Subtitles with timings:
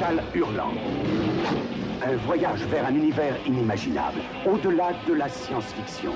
[0.00, 0.72] Métal hurlant.
[2.02, 6.12] Un voyage vers un univers inimaginable, au-delà de la science-fiction.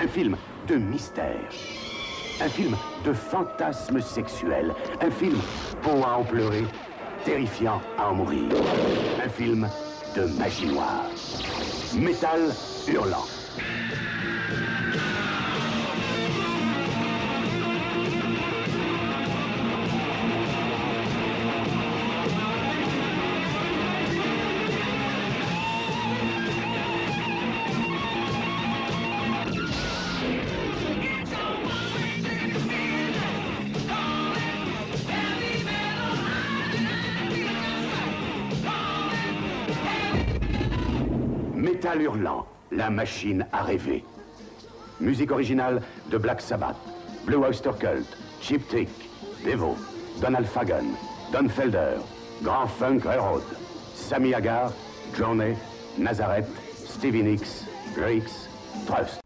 [0.00, 0.36] Un film
[0.66, 1.38] de mystère.
[2.40, 2.74] Un film
[3.04, 4.74] de fantasmes sexuels.
[5.00, 5.38] Un film
[5.84, 6.64] beau à en pleurer,
[7.24, 8.48] terrifiant à en mourir.
[9.24, 9.68] Un film
[10.16, 11.04] de magie noire.
[11.96, 12.52] Métal
[12.88, 13.43] hurlant.
[42.90, 44.04] Machine à rêver.
[45.00, 46.76] Musique originale de Black Sabbath,
[47.24, 48.06] Blue Oyster Cult,
[48.40, 48.88] Cheap Trick,
[49.44, 49.76] Devo,
[50.20, 50.94] Donald Fagan,
[51.32, 51.98] Don Felder,
[52.42, 53.42] Grand Funk Railroad,
[53.94, 54.72] Sammy Hagar,
[55.16, 55.56] Journey,
[55.98, 58.48] Nazareth, Stevie Nicks, Greeks,
[58.86, 59.23] Trust.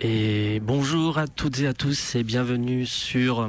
[0.00, 3.48] Et bonjour à toutes et à tous et bienvenue sur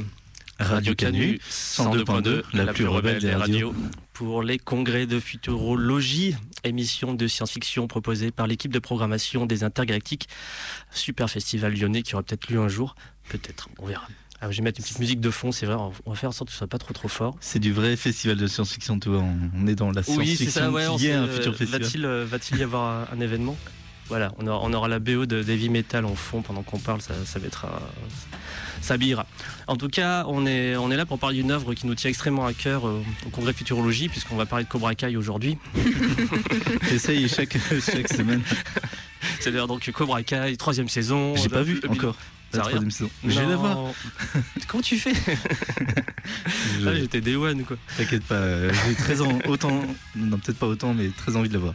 [0.58, 3.76] Radio Canu 102.2, la, plus rebelle des radios,
[4.14, 10.28] pour les congrès de futurologie, émission de science-fiction proposée par l'équipe de programmation des Intergalactiques,
[10.90, 12.96] super festival lyonnais qui aura peut-être lieu un jour,
[13.30, 14.08] peut-être, on verra.
[14.40, 16.32] Alors, je vais mettre une petite musique de fond, c'est vrai, on va faire en
[16.32, 17.36] sorte que ce soit pas trop trop fort.
[17.40, 19.24] C'est du vrai festival de science-fiction, tu vois.
[19.56, 21.82] On est dans la Oui, science-fiction ça, ouais, qui est un euh, futur festival.
[21.82, 23.58] Va-t-il euh, va-t-il y avoir un, événement?
[24.10, 27.02] Voilà, on aura, on aura la BO de Heavy Metal en fond pendant qu'on parle,
[27.02, 27.82] ça, ça mettra.
[28.82, 29.26] Ça habillera.
[29.66, 32.10] En tout cas, on est, on est là pour parler d'une œuvre qui nous tient
[32.10, 35.58] extrêmement à cœur euh, au congrès Futurologie, puisqu'on va parler de Cobra Kai aujourd'hui.
[36.90, 38.44] J'essaye chaque, chaque semaine.
[39.40, 41.36] C'est d'ailleurs donc Cobra Kai, troisième saison.
[41.36, 42.16] J'ai pas vu encore
[42.54, 43.10] la troisième saison.
[43.24, 43.78] Vais la voir.
[44.68, 45.14] Comment tu fais
[46.80, 47.78] Je- Ah, J'étais Day One, quoi.
[47.98, 49.82] T'inquiète pas, euh, j'ai très en- autant,
[50.16, 51.74] non peut-être pas autant, mais très envie de la voir.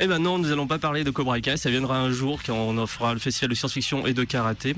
[0.00, 2.54] Eh ben non, nous allons pas parler de Cobra Kai, ça viendra un jour quand
[2.54, 4.74] on offrira le festival de science-fiction et de karaté.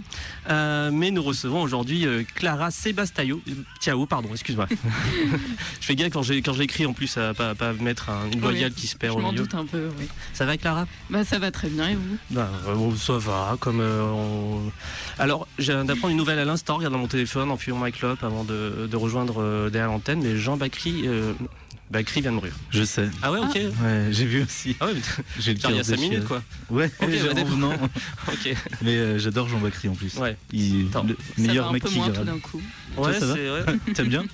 [0.50, 3.41] Euh, mais nous recevons aujourd'hui euh, Clara Sebastaio.
[3.49, 4.66] euh, Tiao, pardon, excuse-moi.
[5.81, 8.31] je fais gaffe quand j'ai quand je l'écris en plus à pas, pas mettre un-
[8.31, 9.43] une voyelle qui se Je perd au m'en milieu.
[9.44, 10.06] doute un peu, oui.
[10.34, 10.87] Ça va Clara?
[11.09, 12.38] Bah ça va très bien et vous?
[12.38, 14.71] Euh, bon, ça va, comme euh, on-
[15.19, 18.22] Alors, j'ai d'apprendre une nouvelle à l'instant, regarde dans mon téléphone en fuyant ma clope
[18.22, 21.09] avant de, de rejoindre derrière l'antenne, mais Jean Bacry,
[21.89, 22.53] euh, Bacry vient de mourir.
[22.71, 23.09] Je sais.
[23.23, 23.55] Ah ouais, ok.
[23.55, 24.77] Ouais, j'ai vu aussi.
[24.81, 25.01] Ah ouais, mais
[25.39, 26.09] J'ai le genre, il y a cœur 5 déchiré.
[26.15, 26.43] minutes quoi.
[26.71, 27.73] Ouais, Ok, j'ai- bah, non,
[28.29, 28.55] Ok.
[28.83, 30.15] mais euh, j'adore Jean Bacry en plus.
[30.17, 30.37] Ouais.
[30.53, 31.05] Il, Attends.
[31.05, 32.27] le Ça meilleur va un mec peu qui moins tout grave.
[32.27, 32.61] d'un coup.
[32.95, 33.65] Toi, Ouais, ça va c'est vrai.
[33.95, 34.25] T'aimes bien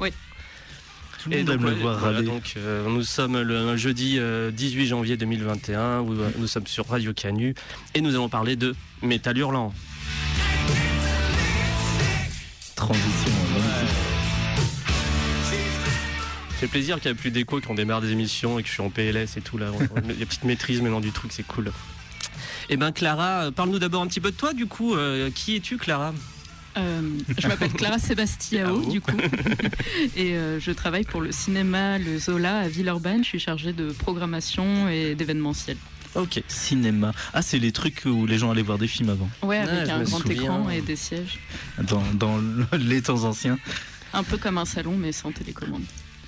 [0.00, 0.12] Ouais.
[1.22, 2.26] Tout le monde donc, aime le voir voilà, râler.
[2.26, 6.88] donc, euh, nous sommes le jeudi euh, 18 janvier 2021, où euh, nous sommes sur
[6.88, 7.54] Radio Canu,
[7.94, 9.72] et nous allons parler de Métal Hurlant.
[12.74, 13.30] Transition.
[16.62, 18.82] Fait plaisir qu'il n'y a plus d'écho qu'on démarre des émissions et que je suis
[18.82, 19.66] en PLS et tout là.
[20.04, 21.72] Il y a une petite maîtrise maintenant du truc, c'est cool.
[22.68, 24.94] Eh ben Clara, parle-nous d'abord un petit peu de toi du coup.
[24.94, 26.14] Euh, qui es-tu Clara?
[26.78, 27.00] Euh,
[27.36, 29.16] je m'appelle Clara Sebastiao Ah, du coup
[30.16, 33.24] et euh, je travaille pour le cinéma Le Zola à Villeurbanne.
[33.24, 35.76] Je suis chargée de programmation et d'événementiel.
[36.14, 36.44] Ok.
[36.46, 37.12] Cinéma.
[37.34, 39.28] Ah, c'est les trucs où les gens allaient voir des films avant.
[39.42, 40.42] Ouais, avec je un grand souviens.
[40.42, 41.40] écran et des sièges.
[41.82, 43.58] Dans, dans le- les temps anciens.
[44.14, 45.82] Un peu comme un salon mais sans télécommande.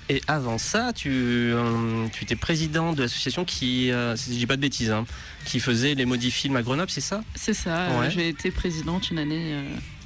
[0.07, 4.45] Et avant ça, tu, euh, tu étais président de l'association qui, euh, si je dis
[4.45, 5.05] pas de bêtises, hein,
[5.45, 7.23] qui faisait les modifilms à Grenoble, c'est ça?
[7.33, 8.11] C'est ça, euh, Ouais.
[8.11, 9.55] j'ai été présidente une année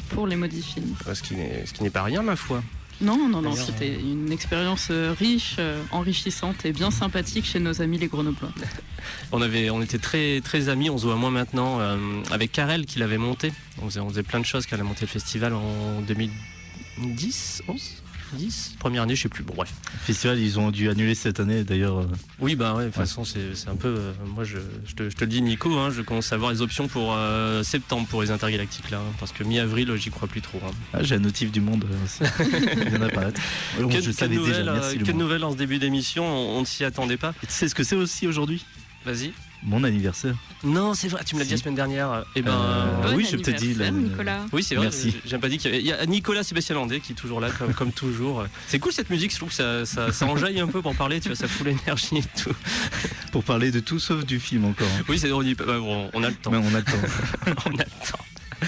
[0.09, 0.95] pour les modifilms.
[1.13, 2.63] Ce qui n'est ce qui n'est pas rien ma foi.
[3.01, 5.55] Non, non, non, c'était une expérience riche,
[5.91, 8.51] enrichissante et bien sympathique chez nos amis les Grenoblois.
[9.31, 11.97] On avait, on était très très amis, on se voit moins maintenant euh,
[12.31, 13.53] avec Karel qui l'avait monté.
[13.81, 16.01] On faisait, on faisait plein de choses qu'elle a monté le festival en
[16.97, 17.81] 2010, 11,
[18.33, 19.43] 10, première année, je sais plus.
[19.43, 19.71] Bon bref.
[20.01, 21.99] Festival, ils ont dû annuler cette année d'ailleurs.
[21.99, 22.07] euh,
[22.39, 25.09] Oui bah ouais, de toute façon c'est c'est un peu, euh, moi je, je, te,
[25.09, 28.07] je te le dis Nico, hein, je commence à voir les options pour euh, septembre
[28.07, 30.59] pour les intergalactiques là, hein, parce que mi-avril j'y crois plus trop.
[30.65, 30.71] hein.
[30.93, 31.85] Ah, j'ai un notif du monde.
[32.39, 33.39] Il vient d'apparaître.
[33.77, 34.63] Ouais, bon, que, je que savais de déjà.
[34.71, 37.33] Merci que de nouvelles en ce début d'émission, on, on ne s'y attendait pas?
[37.41, 38.65] Tu sais ce que c'est aussi aujourd'hui?
[39.05, 39.31] Vas-y.
[39.63, 40.35] Mon anniversaire.
[40.63, 42.23] Non, c'est vrai, tu me l'as dit la semaine dernière.
[42.35, 43.75] Eh ben, Euh, Bon oui, j'ai peut-être dit.
[43.91, 44.45] Nicolas.
[44.51, 44.85] Oui, c'est vrai.
[44.85, 45.15] Merci.
[45.25, 45.83] J'ai pas dit qu'il y avait.
[45.83, 48.45] Il y a Nicolas Sébastien Landais qui est toujours là, comme, comme toujours.
[48.67, 51.19] C'est cool cette musique, je trouve que ça, ça, ça enjaille un peu pour parler,
[51.19, 52.53] tu vois, ça fout l'énergie et tout.
[53.31, 54.87] Pour parler de tout sauf du film encore.
[55.07, 56.51] Oui, c'est on, y- bah, bon, on a le temps.
[56.51, 57.53] Mais on a le temps.
[57.65, 58.67] on a le temps.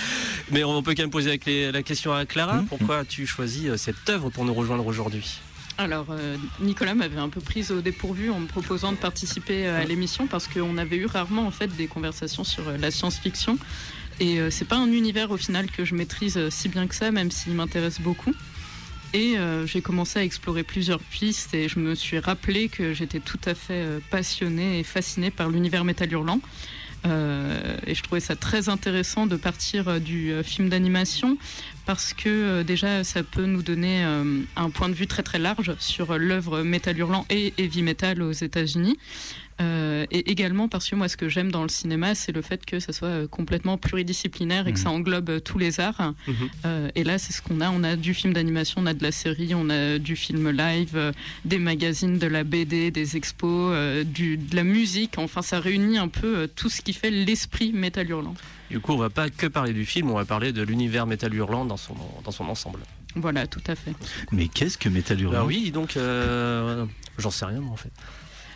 [0.52, 1.40] Mais on peut quand même poser
[1.72, 2.56] la question à Clara.
[2.62, 2.66] Mhm.
[2.68, 5.40] Pourquoi as-tu choisi euh, cette œuvre pour nous rejoindre aujourd'hui?
[5.78, 9.82] Alors, euh, Nicolas m'avait un peu prise au dépourvu en me proposant de participer euh,
[9.82, 13.58] à l'émission parce qu'on avait eu rarement en fait des conversations sur euh, la science-fiction.
[14.20, 17.32] Et c'est pas un univers au final que je maîtrise si bien que ça, même
[17.32, 18.36] s'il m'intéresse beaucoup.
[19.14, 19.36] Et
[19.66, 23.56] j'ai commencé à explorer plusieurs pistes et je me suis rappelé que j'étais tout à
[23.56, 26.40] fait passionnée et fascinée par l'univers métal hurlant.
[27.06, 31.38] Euh, et je trouvais ça très intéressant de partir euh, du euh, film d'animation
[31.86, 36.18] parce que déjà ça peut nous donner un point de vue très très large sur
[36.18, 38.98] l'œuvre métal hurlant et heavy metal aux États-Unis.
[39.62, 42.66] Euh, et également parce que moi ce que j'aime dans le cinéma c'est le fait
[42.66, 44.84] que ça soit euh, complètement pluridisciplinaire et que Mhm.
[44.84, 46.14] ça englobe euh, tous les arts.
[46.28, 46.36] Mhm.
[46.66, 49.04] Euh, et là c'est ce qu'on a, on a du film d'animation, on a de
[49.04, 51.12] la série, on a du film live, euh,
[51.46, 55.98] des magazines, de la BD, des expos, euh, du, de la musique, enfin ça réunit
[55.98, 58.34] un peu euh, tout ce qui fait l'esprit métal hurlant.
[58.72, 61.34] Du coup, on va pas que parler du film, on va parler de l'univers métal
[61.34, 61.94] hurlant dans son,
[62.24, 62.80] dans son ensemble.
[63.16, 63.92] Voilà, tout à fait.
[64.32, 66.86] Mais qu'est-ce que Metal Hurlant Bah oui, donc euh,
[67.18, 67.92] j'en sais rien moi en fait.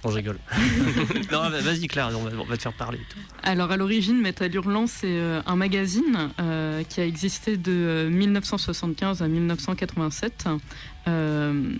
[0.05, 0.37] Bon, je rigole.
[1.31, 2.99] non, vas-y Claire, on va, on va te faire parler.
[2.99, 3.17] et tout.
[3.41, 8.09] Alors à l'origine, Metal Hurlant, c'est euh, un magazine euh, qui a existé de euh,
[8.11, 10.45] 1975 à 1987.
[11.07, 11.71] Euh,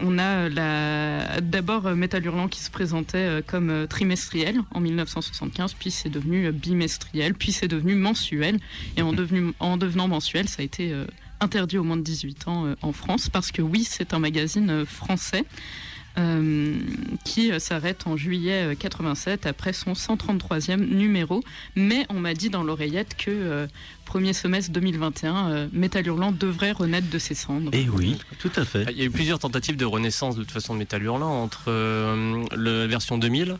[0.00, 1.40] on a la...
[1.40, 6.10] d'abord euh, Metal Hurlant qui se présentait euh, comme euh, trimestriel en 1975, puis c'est
[6.10, 8.60] devenu euh, bimestriel, puis c'est devenu mensuel.
[8.96, 9.52] Et en, devenu...
[9.58, 11.06] en devenant mensuel, ça a été euh,
[11.40, 14.70] interdit aux moins de 18 ans euh, en France, parce que oui, c'est un magazine
[14.70, 15.44] euh, français.
[16.18, 16.74] Euh,
[17.24, 21.42] qui euh, s'arrête en juillet euh, 87 après son 133e numéro.
[21.76, 23.66] Mais on m'a dit dans l'oreillette que euh,
[24.04, 27.70] premier semestre 2021, euh, Metal Hurlant devrait renaître de ses cendres.
[27.72, 28.86] Eh oui, tout à fait.
[28.90, 31.64] Il y a eu plusieurs tentatives de renaissance de toute façon de métal hurlant entre
[31.68, 33.56] euh, la version 2000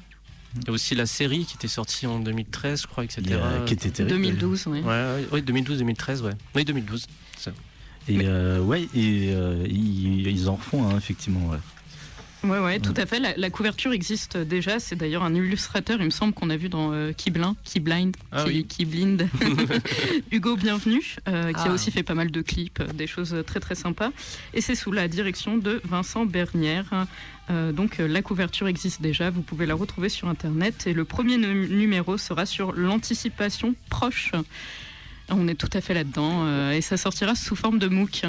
[0.68, 3.22] et aussi la série qui était sortie en 2013, je crois, etc.
[3.26, 4.14] Il a- qui était terrible.
[4.16, 4.80] 2012, oui.
[4.80, 6.30] Ouais, ouais, ouais, 2012-2013, ouais.
[6.54, 7.06] Oui, 2012.
[8.06, 11.48] Et euh, ouais, et euh, ils, ils en refont, hein, effectivement.
[11.48, 11.56] ouais.
[12.44, 13.18] Ouais, ouais, tout à fait.
[13.20, 14.78] La, la couverture existe déjà.
[14.78, 18.44] C'est d'ailleurs un illustrateur, il me semble, qu'on a vu dans euh, Keyblind, Keyblind, Ah
[18.46, 18.66] oui.
[20.32, 21.70] Hugo Bienvenu, euh, qui Ah.
[21.70, 24.10] a aussi fait pas mal de clips, euh, des choses très très sympas.
[24.52, 27.06] Et c'est sous la direction de Vincent Bernière.
[27.50, 30.86] Euh, donc euh, la couverture existe déjà, vous pouvez la retrouver sur Internet.
[30.86, 34.32] Et le premier nu- numéro sera sur l'anticipation proche.
[35.30, 36.42] On est tout à fait là-dedans.
[36.46, 38.24] euh, et ça sortira sous forme de MOOC.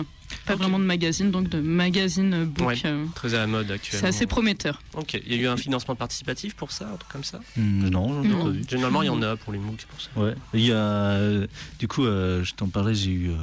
[0.45, 2.67] Pas vraiment de magazine, donc de magazine book.
[2.67, 2.77] Ouais.
[2.85, 4.01] euh, Très à la mode actuellement.
[4.01, 4.81] c'est assez prometteur.
[4.93, 7.39] Ok, il y a eu un financement participatif pour ça, un truc comme ça?
[7.57, 8.43] Hmm, non, j'en ai Non.
[8.45, 8.61] pas vu.
[8.69, 10.09] Généralement, il y en a pour les MOOC, c'est pour ça.
[10.15, 10.35] Ouais.
[10.53, 11.47] Il y a, euh,
[11.79, 13.35] du coup, euh, je t'en parlais, j'ai eu, euh,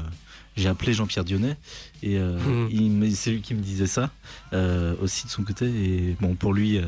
[0.57, 1.57] j'ai appelé Jean-Pierre Dionnet
[2.03, 2.39] et euh,
[2.71, 4.11] il me- c'est lui qui me disait ça
[4.53, 5.67] euh, aussi de son côté.
[5.67, 6.83] Et bon, pour lui, euh,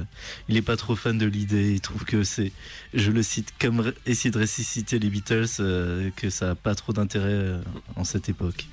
[0.48, 1.72] il est pas trop fan de l'idée.
[1.72, 2.52] Il trouve que c'est,
[2.92, 6.92] je le cite, comme essayer de ressusciter les Beatles, euh, que ça a pas trop
[6.92, 7.62] d'intérêt euh,
[7.96, 8.66] en cette époque.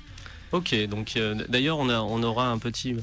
[0.52, 2.96] Ok, donc euh, d'ailleurs, on, a, on aura un petit.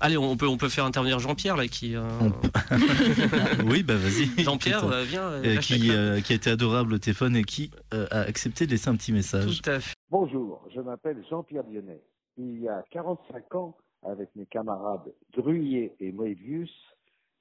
[0.00, 1.94] Allez, on peut, on peut faire intervenir Jean-Pierre là qui.
[1.96, 2.02] euh,
[3.66, 4.42] oui, bah vas-y.
[4.42, 5.28] Jean-Pierre, euh, viens.
[5.30, 8.72] euh, qui, euh, qui a été adorable au téléphone et qui euh, a accepté de
[8.72, 9.60] laisser un petit message.
[9.62, 9.94] Tout à fait.
[10.10, 12.02] Bonjour, je m'appelle Jean-Pierre Dionnet.
[12.38, 16.70] Il y a 45 ans, avec mes camarades Druyer et Moebius,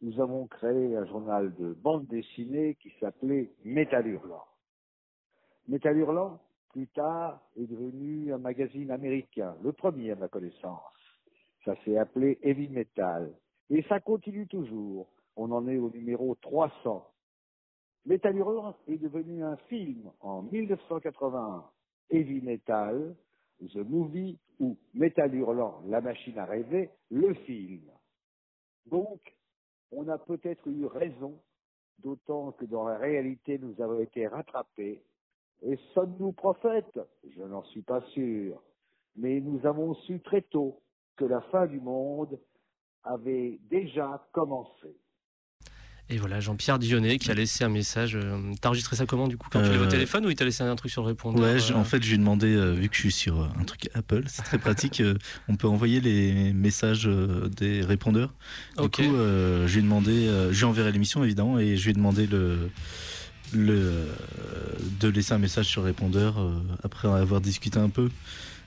[0.02, 4.44] nous avons créé un journal de bande dessinée qui s'appelait Métal Hurlant.
[5.68, 6.40] Métal Hurlant,
[6.78, 10.80] plus tard, est devenu un magazine américain, le premier à ma connaissance.
[11.66, 13.34] Ça s'est appelé Heavy Metal.
[13.72, 15.08] Et ça continue toujours.
[15.36, 17.04] On en est au numéro 300.
[18.06, 21.66] Métal Hurlant est devenu un film en 1981.
[22.12, 23.16] Heavy Metal,
[23.60, 27.90] The Movie ou Metal Hurlant, La Machine à rêver, le film.
[28.86, 29.36] Donc,
[29.92, 31.42] on a peut-être eu raison,
[31.98, 35.02] d'autant que dans la réalité, nous avons été rattrapés.
[35.66, 37.00] Et sommes-nous prophètes?
[37.36, 38.62] Je n'en suis pas sûr.
[39.16, 40.82] Mais nous avons su très tôt
[41.16, 42.38] que la fin du monde
[43.04, 44.96] avait déjà commencé.
[46.10, 48.16] Et voilà, Jean-Pierre Dionnet qui a laissé un message.
[48.16, 49.50] euh, T'as enregistré ça comment du coup?
[49.52, 51.42] Quand tu l'avais au Euh, téléphone ou il t'a laissé un truc sur le répondeur
[51.42, 53.42] Ouais, je- euh, en fait, je lui ai demandé, euh, vu que je suis sur
[53.42, 55.16] un truc Apple, c'est très pratique, euh,
[55.50, 58.34] on peut envoyer les messages euh, des répondeurs.
[58.78, 58.96] Du Ok.
[59.02, 61.92] coup, euh, je lui ai demandé, euh, je lui enverrai l'émission évidemment, et je lui
[61.92, 62.70] ai demandé le,
[63.54, 64.06] le,
[65.00, 66.52] de laisser un message sur répondeur euh,
[66.84, 68.10] après avoir discuté un peu.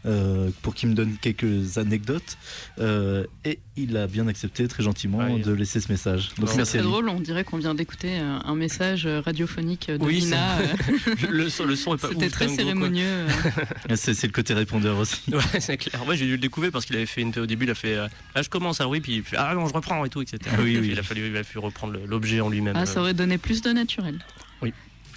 [0.06, 2.38] euh, pour qu'il me donne quelques anecdotes.
[2.78, 6.30] Euh, et il a bien accepté très gentiment Ouais, de laisser ce message.
[6.38, 10.02] Donc C'est merci très drôle, on dirait qu'on vient d'écouter euh, un message radiophonique de
[10.02, 10.56] Oui, Lina.
[10.58, 13.26] euh, le, son, le son est pas C'était très cérémonieux.
[13.94, 15.20] C'est le côté répondeur aussi.
[15.34, 16.02] Ouais, c'est clair.
[16.06, 17.38] Ouais, j'ai dû le découvrir parce qu'il avait fait une.
[17.38, 17.96] Au début, il a fait.
[17.96, 19.36] euh, ah, je commence, alors oui, puis il fait.
[19.38, 20.38] Ah non, je reprends et tout, etc.
[20.50, 20.88] Ah oui, oui.
[20.92, 22.74] Il a fallu, il a fallu reprendre l'objet en lui-même.
[22.74, 24.18] Ah, ça aurait donné plus de naturel.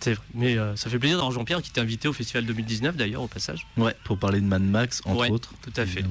[0.02, 0.24] C'est vrai.
[0.34, 3.28] Mais euh, ça fait plaisir d'avoir Jean-Pierre qui était invité au festival 2019 d'ailleurs, au
[3.28, 3.66] passage.
[3.78, 5.54] Ouais, pour parler de Mad Max, entre Ouais, autres.
[5.62, 6.02] Tout à fait.
[6.04, 6.08] Ouais,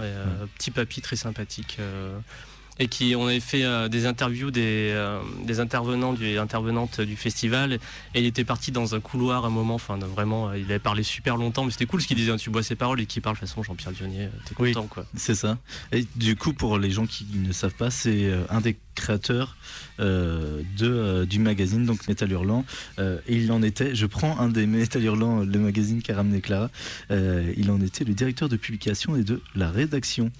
[0.00, 1.76] euh, Petit papy très sympathique.
[1.80, 2.18] euh,
[2.78, 7.16] et qui on avait fait euh, des interviews des, euh, des intervenants du, intervenantes du
[7.16, 7.74] festival
[8.14, 10.78] et il était parti dans un couloir à un moment enfin vraiment euh, il avait
[10.78, 13.06] parlé super longtemps mais c'était cool ce qu'il disait hein, tu bois ses paroles et
[13.06, 14.72] qui parle de toute façon Jean-Pierre Dionnier euh, t'es Oui.
[14.72, 15.58] content quoi C'est ça.
[15.92, 19.56] Et du coup, pour les gens qui ne savent pas, c'est un des créateurs
[20.00, 22.64] euh, de, du magazine, donc Métal Hurlant.
[22.98, 26.70] Et il en était, je prends un des Métal Hurlant, le magazine qu'a ramené Clara,
[27.10, 30.30] il en était le directeur de publication et de la rédaction.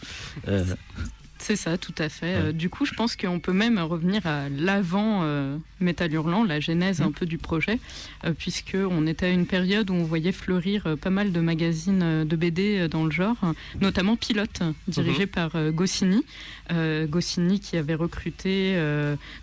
[1.48, 2.26] C'est ça, tout à fait.
[2.34, 2.42] Ouais.
[2.48, 6.60] Euh, du coup, je pense qu'on peut même revenir à l'avant euh, Métal Hurlant, la
[6.60, 7.06] genèse Mhm.
[7.06, 7.78] un peu du projet,
[8.26, 12.24] euh, puisque on était à une période où on voyait fleurir pas mal de magazines
[12.26, 13.36] de BD dans le genre,
[13.80, 16.22] notamment Pilote, dirigé par euh, Goscinny.
[17.08, 18.76] Goscinny qui avait recruté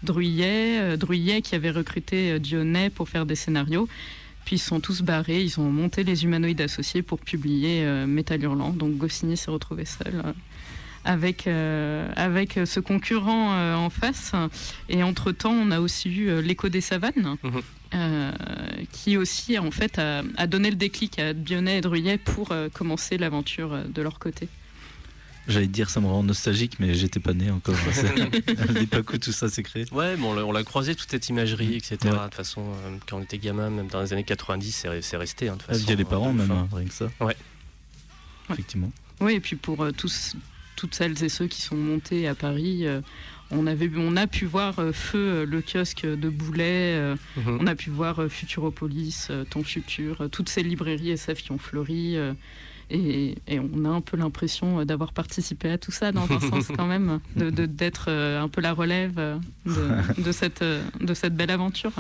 [0.04, 3.88] Druyet, Druyet qui avait recruté Dionnet pour faire des scénarios.
[4.46, 8.44] Puis ils sont tous barrés, ils ont monté les humanoïdes associés pour publier euh, Métal
[8.44, 8.70] Hurlant.
[8.74, 10.22] Donc Goscinny s'est retrouvé seul.
[10.24, 10.34] euh,
[11.06, 14.34] avec, euh, avec ce concurrent euh, en face.
[14.90, 17.62] Et entre-temps, on a aussi eu euh, l'écho des savanes, Mhm.
[17.94, 18.32] euh,
[18.92, 22.68] qui aussi en fait a, a donné le déclic à Dionnet et Druyet pour euh,
[22.70, 24.50] commencer l'aventure euh, de leur côté.
[25.48, 27.76] J'allais te dire, ça me rend nostalgique, mais j'étais pas né encore.
[28.58, 29.86] À l'époque où tout ça s'est créé.
[29.92, 31.98] Ouais, bon, on l'a- croisé, toute cette imagerie, etc.
[32.06, 32.10] Ouais.
[32.10, 35.18] De toute façon, euh, quand on était gamin, même dans les années 90, c'est c'est
[35.18, 35.50] resté.
[35.50, 37.10] hein, de façon, via les parents, de même, hein, rien que ça.
[37.22, 37.36] Ouais.
[38.50, 38.92] Effectivement.
[39.22, 40.36] Oui, et puis pour euh, tous,
[40.76, 43.02] toutes celles et ceux qui sont montés à Paris, euh,
[43.52, 47.00] on, avait, on a pu voir euh, Feu, euh, le kiosque de Boulet,
[47.38, 47.58] Mhm.
[47.62, 52.18] on a pu voir Futuropolis, Ton Futur, toutes ces librairies SF qui ont fleuri.
[52.92, 56.68] et, et on a un peu l'impression d'avoir participé à tout ça dans un sens
[56.76, 59.16] quand même, de- de- d'être un peu la relève
[59.66, 61.92] de, de cette, de cette belle aventure.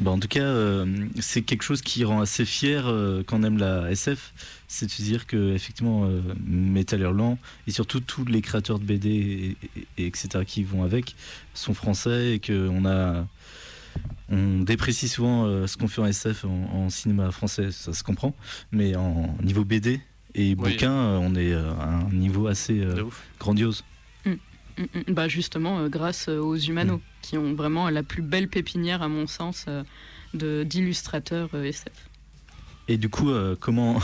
[0.00, 0.86] Bah, en tout cas, euh,
[1.20, 4.32] c'est quelque chose qui rend assez fier euh, quand on aime la SF,
[4.66, 8.84] c'est de se dire que effectivement, euh, Metal Hurlant et surtout tous les créateurs de
[8.84, 11.14] BD et, et- et etc qui vont avec
[11.54, 13.26] sont français et que on a
[14.30, 18.02] on déprécie souvent euh, ce qu'on fait en SF en, en cinéma français, ça se
[18.02, 18.34] comprend,
[18.72, 20.00] mais en niveau BD
[20.34, 20.54] et Oui.
[20.56, 22.84] bouquin, on est à un niveau assez
[23.38, 23.84] grandiose.
[24.78, 25.14] Mm, mm.
[25.14, 29.08] Bah justement, euh, grâce euh, aux Humanos, qui ont vraiment la plus belle pépinière, à
[29.08, 29.82] mon sens, euh,
[30.34, 31.92] de- d'illustrateurs SF.
[32.88, 33.98] Et du coup, euh, comment,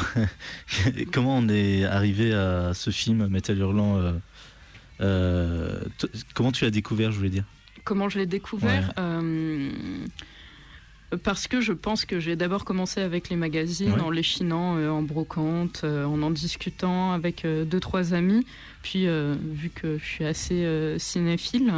[1.13, 4.13] comment on est arrivé à ce film Metal Hurlant euh,
[5.01, 5.81] euh,
[6.35, 7.45] Comment tu l'as découvert, je voulais dire?
[7.85, 8.93] Comment je l'ai découvert
[11.25, 14.01] Parce que je pense que j'ai d'abord commencé avec les magazines, Ouais.
[14.01, 18.47] en les chinant, en brocante, en en discutant avec deux, trois amis.
[18.83, 21.73] Puis, euh, vu que je suis assez euh, cinéphile,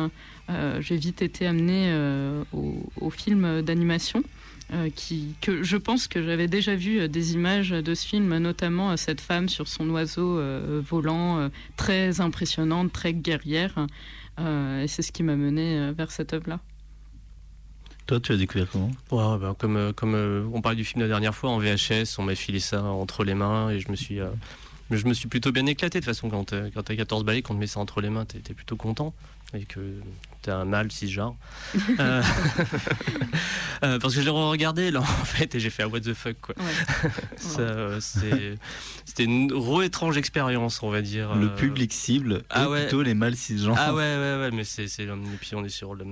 [0.50, 4.22] euh, j'ai vite été amenée euh, au, au film d'animation.
[4.72, 8.38] euh, qui, que je pense que j'avais déjà vu euh, des images de ce film,
[8.38, 13.86] notamment euh, cette femme sur son oiseau euh, volant, euh, très impressionnante, très guerrière.
[14.40, 16.58] Euh, et c'est ce qui m'a mené euh, vers cette œuvre-là.
[18.06, 18.90] Toi, tu as découvert comment?
[19.10, 22.18] Ouais, bah, comme, euh, comme euh, on parlait du film la dernière fois en VHS,
[22.18, 24.20] on m'a filé ça entre les mains et je me suis,
[24.92, 26.00] euh, je me suis plutôt bien éclaté.
[26.00, 28.10] De toute façon, quand t'as quand t'as 14 balais, qu'on te met ça entre les
[28.10, 29.14] mains, t'es plutôt content.
[29.54, 29.80] Et que
[30.40, 31.34] t'es un mâle cisgenre.
[32.00, 32.22] Euh,
[33.84, 36.14] euh, parce que je l'ai regardé là en fait et j'ai fait ah, what the
[36.14, 36.54] fuck quoi.
[36.58, 37.10] Ouais.
[37.58, 41.34] Euh, C'était une re-étrange expérience, on va dire.
[41.34, 42.82] Le euh, public cible, ah ouais.
[42.82, 43.76] plutôt les mâles cisgenres.
[43.78, 44.88] Ah ouais, ouais, ouais, mais c'est.
[44.88, 45.08] c'est- Et
[45.40, 46.06] puis on est sur le-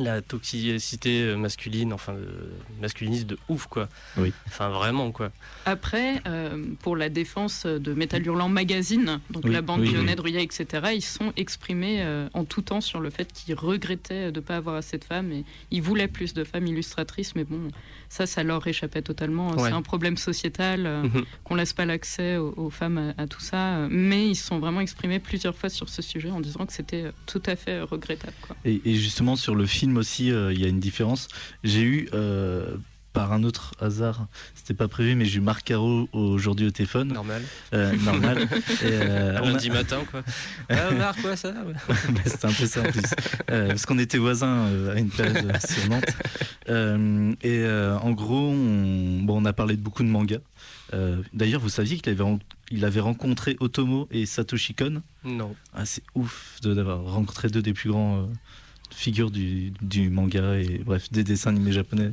[0.00, 3.88] la toxicité euh, masculine, enfin, euh, masculiniste de ouf, quoi.
[4.16, 4.32] Oui.
[4.46, 5.30] Enfin, vraiment, quoi.
[5.66, 10.10] Après, euh, pour la défense de Métal Hurlant Magazine, donc Oui, la bande oui, Lyonnais,
[10.12, 10.16] oui.
[10.16, 14.40] Druyet, etc., ils sont exprimés euh, en tout temps sur le fait qu'ils regrettaient de
[14.40, 17.68] ne pas avoir assez de femmes et ils voulaient plus de femmes illustratrices, mais bon,
[18.08, 19.52] ça, ça leur échappait totalement.
[19.52, 19.68] Ouais.
[19.68, 21.24] C'est un problème sociétal, euh, Mhm.
[21.44, 24.58] qu'on laisse pas l'accès aux, aux femmes à, à tout ça, mais ils se sont
[24.58, 28.34] vraiment exprimés plusieurs fois sur ce sujet en disant que c'était tout à fait regrettable.
[28.42, 28.56] Quoi.
[28.64, 31.28] Et, et justement, sur le film aussi, euh, il y a une différence.
[31.64, 32.76] J'ai eu, euh,
[33.12, 37.12] par un autre hasard, c'était pas prévu, mais j'ai eu Marc Caro aujourd'hui au téléphone.
[37.12, 37.42] Normal.
[37.74, 38.48] Euh, normal.
[38.84, 40.22] Et, on a- Lundi matin, quoi.
[40.68, 41.52] Ah, Marc, quoi, ça.
[41.88, 43.02] Bah, C'était un peu ça en plus.
[43.46, 47.36] Parce qu'on était voisins à une période sur Nantes.
[47.42, 47.64] Et
[48.00, 50.38] en gros, on, bon, on a parlé de beaucoup de mangas.
[50.94, 52.38] Euh, D'ailleurs, vous saviez qu'il avait,
[52.70, 55.02] il avait rencontré Otomo et Satoshi Kon?
[55.24, 55.54] Non.
[55.74, 58.26] ah, C'est ouf de- d'avoir rencontré deux des plus grands euh,
[59.00, 62.12] figures du, du manga et bref, des dessins animés japonais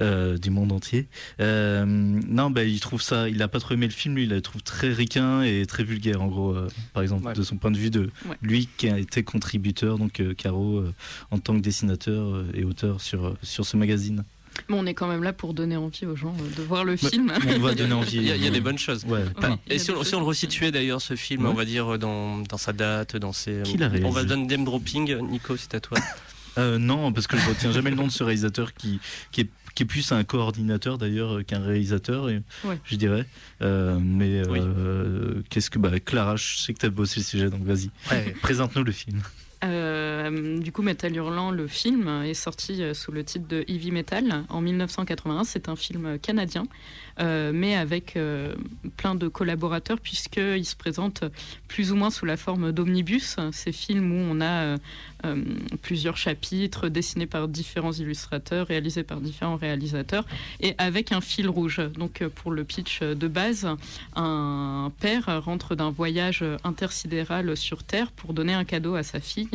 [0.00, 1.06] euh, du monde entier.
[1.40, 4.30] Euh, non, bah, il trouve ça, il a pas trop aimé le film, lui, il
[4.30, 7.34] le trouve très ricain et très vulgaire, en gros, euh, par exemple, Ouais.
[7.34, 8.36] de son point de vue de Ouais.
[8.42, 10.82] lui qui a été contributeur, donc Caro,
[11.30, 14.24] en tant que dessinateur et auteur sur, sur ce magazine.
[14.68, 16.96] Bon, on est quand même là pour donner envie aux gens euh, de voir le
[16.96, 17.32] film.
[17.56, 18.16] On va donner envie.
[18.16, 19.04] Il y, a, il y a des bonnes choses.
[19.06, 19.24] Ouais,
[19.68, 21.50] Et si des on, si on le resituait d'ailleurs ce film, Ouais.
[21.50, 23.62] on va dire dans, dans sa date, dans ses.
[23.64, 25.16] Qui l'a on va réalisé donner name dropping.
[25.30, 25.98] Nico, c'est à toi.
[26.56, 28.98] Euh, non, parce que je retiens jamais le nom de ce réalisateur qui,
[29.30, 32.80] qui, est, qui est plus un coordinateur d'ailleurs qu'un réalisateur, et, Ouais.
[32.84, 33.26] je dirais.
[33.62, 34.58] Euh, mais Oui.
[34.60, 35.78] euh, qu'est-ce que.
[35.78, 37.90] Bah, Clara, je sais que tu as bossé le sujet, donc vas-y.
[38.42, 39.20] Présente-nous le film.
[39.64, 43.90] Euh, du coup, Metal Hurlant, le film, est sorti euh, sous le titre de Heavy
[43.90, 45.44] Metal en 1981.
[45.44, 46.64] C'est un film canadien,
[47.20, 48.18] euh, mais avec
[48.96, 51.24] plein de collaborateurs, puisqu'il se présente
[51.66, 53.36] plus ou moins sous la forme d'omnibus.
[53.52, 54.76] Ces films où on a
[55.82, 60.24] plusieurs chapitres dessinés par différents illustrateurs, réalisés par différents réalisateurs,
[60.60, 61.80] et avec un fil rouge.
[61.94, 63.68] Donc, euh, pour le pitch de base,
[64.14, 69.48] un père rentre d'un voyage intersidéral sur Terre pour donner un cadeau à sa fille.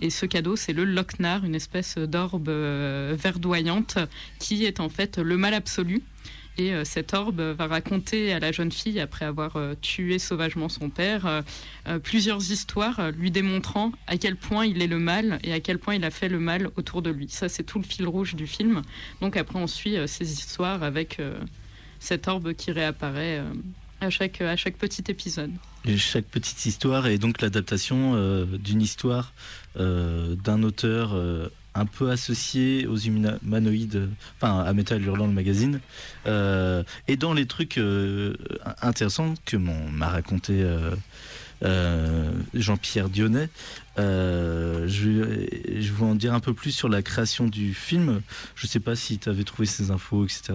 [0.00, 3.98] Et ce cadeau, c'est le Lochnar, une espèce d'orbe euh, verdoyante
[4.38, 6.02] qui est en fait le mal absolu.
[6.58, 10.68] Et euh, cette orbe va raconter à la jeune fille, après avoir euh, tué sauvagement
[10.68, 11.42] son père, euh,
[11.88, 15.78] euh, plusieurs histoires lui démontrant à quel point il est le mal et à quel
[15.78, 17.28] point il a fait le mal autour de lui.
[17.28, 18.82] Ça, c'est tout le fil rouge du film.
[19.20, 21.20] Donc après, on suit ces histoires avec
[21.98, 23.42] cette orbe qui réapparaît
[24.00, 25.52] à, chaque, à chaque petit épisode.
[25.96, 29.32] Chaque petite histoire est donc l'adaptation d'une histoire
[29.76, 31.14] d'un auteur
[31.80, 35.80] un peu associé aux humanoïdes, enfin à Metal Hurlant le magazine.
[36.26, 38.34] Euh, et dans les trucs euh,
[38.82, 40.62] intéressants que m'a raconté
[41.62, 43.48] euh, Jean-Pierre Dionnet,
[43.96, 48.20] je, je vais en dire un peu plus sur la création du film.
[48.56, 50.52] Je sais pas si tu avais trouvé ces infos, etc.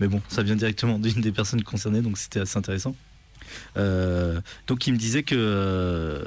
[0.00, 2.96] Mais bon, ça vient directement d'une des personnes concernées, donc c'était assez intéressant.
[3.76, 6.20] Donc il me disait que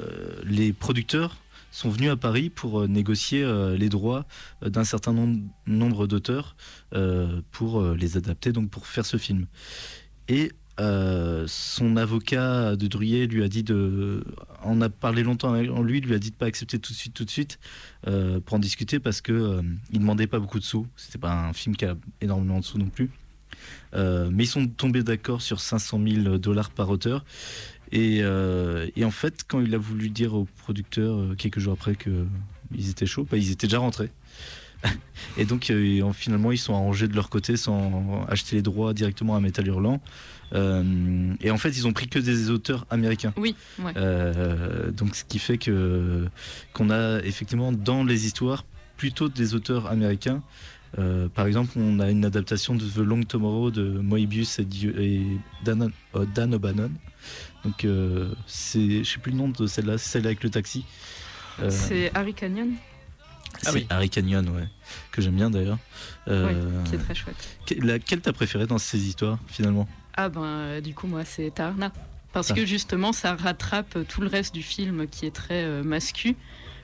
[0.44, 1.36] les producteurs
[1.70, 4.26] sont venus à Paris pour euh, négocier euh, les droits
[4.62, 6.56] euh, d'un certain nombre, d'auteurs
[7.50, 9.46] pour les adapter, donc pour faire ce film.
[10.28, 14.24] Et son avocat de Druyer lui a dit de,
[14.62, 17.14] on a parlé longtemps en lui, lui a dit de pas accepter tout de suite,
[17.14, 17.58] tout de suite,
[18.02, 20.86] pour en discuter parce que euh, il demandait pas beaucoup de sous.
[20.96, 23.10] C'était pas un film qui a énormément de sous non plus.
[23.94, 27.24] Mais ils sont tombés d'accord sur 500 000 dollars par auteur.
[27.92, 31.72] Et, euh, et en fait, quand il a voulu dire aux producteurs euh, quelques jours
[31.74, 34.10] après qu'ils étaient chauds, bah, ils étaient déjà rentrés.
[35.38, 38.92] et donc, euh, en- finalement, ils sont arrangés de leur côté sans acheter les droits
[38.92, 40.00] directement à Metal Hurlant.
[40.52, 43.32] Et en fait, ils ont pris que des auteurs américains.
[43.36, 43.92] Oui, ouais.
[44.92, 46.28] Donc, ce qui fait que
[46.72, 48.64] qu'on a effectivement dans les histoires
[48.96, 50.42] plutôt des auteurs américains.
[50.98, 54.96] Euh, par exemple, on a une adaptation de The Long Tomorrow de Moebius et, Dio-
[54.98, 55.22] et
[55.64, 56.90] Dan, euh, Dan O'Bannon.
[57.64, 60.84] Donc, euh, c'est, je sais plus le nom de celle-là, celle avec le taxi.
[61.60, 62.70] Euh, C'est Harry Canyon,
[63.60, 63.86] c'est Ah oui.
[63.90, 64.68] Harry Canyon, ouais,
[65.10, 65.78] que j'aime bien d'ailleurs.
[66.28, 67.36] Euh, qui est très chouette.
[67.66, 69.88] que- laquelle t'as préféré dans ces histoires finalement?
[70.14, 71.92] Ah ben, euh, du coup, moi, c'est Tarna.
[72.32, 72.54] Parce Ah.
[72.54, 76.36] que justement, ça rattrape tout le reste du film qui est très euh, mascu.